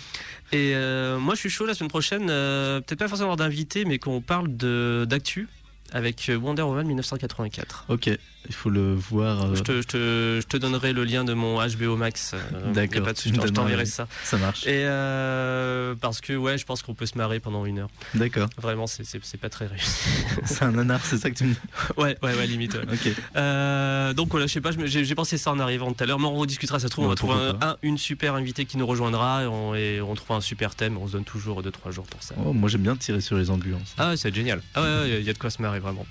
[0.52, 4.00] Et euh, moi, je suis chaud la semaine prochaine, euh, peut-être pas forcément d'invité, mais
[4.00, 4.48] qu'on parle
[5.06, 5.48] d'actu
[5.92, 7.86] avec Wonder Woman 1984.
[7.90, 8.10] Ok,
[8.48, 9.46] il faut le voir.
[9.46, 12.32] euh, Je, te, je, te, je te donnerai le lien de mon HBO Max.
[12.34, 14.08] euh, D'accord, je t'enverrai ça.
[14.24, 14.66] Ça marche.
[14.68, 17.90] Et euh, parce que ouais, je pense qu'on peut se marrer pendant une heure.
[18.14, 18.48] D'accord.
[18.58, 20.10] Vraiment, c'est- c'est c'est pas très réussi.
[20.46, 21.60] C'est un nanar, c'est ça que tu me dis
[21.98, 22.74] ouais, ouais, ouais, limite.
[22.76, 22.82] ouais.
[22.92, 23.10] Ok.
[23.36, 26.20] Euh, donc voilà, je sais pas, j'ai j'ai pensé ça en arrivant tout à l'heure,
[26.20, 26.80] mais on rediscutera.
[26.80, 29.44] Ça se trouve, on va trouver un, pourquoi un- une super invitée qui nous rejoindra
[29.44, 30.98] et on, et on trouvera un super thème.
[30.98, 32.36] On se donne toujours 2-3 jours pour ça.
[32.46, 33.94] Oh, moi j'aime bien tirer sur les ambulances.
[33.98, 34.62] Ah ouais, c'est génial.
[34.76, 36.06] Ah ouais, ouais, il y a de quoi se marrer vraiment.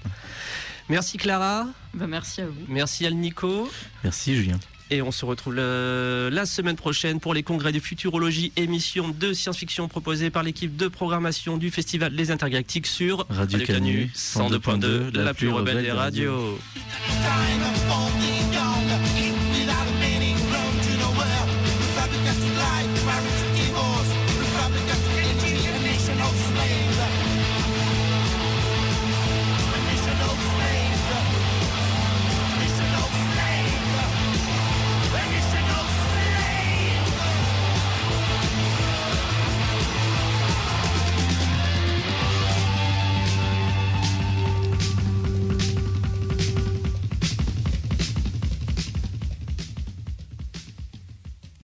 [0.89, 2.55] Merci Clara, Bah, merci à vous.
[2.69, 3.71] merci Al Nico.
[4.03, 4.59] Merci Julien.
[4.91, 9.33] Et on se retrouve le- la semaine prochaine pour les congrès de futurologie, émission de
[9.33, 15.33] science-fiction proposée par l'équipe de programmation du festival Les Intergalactiques sur Radio Canu, 102.2, la
[15.33, 16.59] plus rebelle des radios.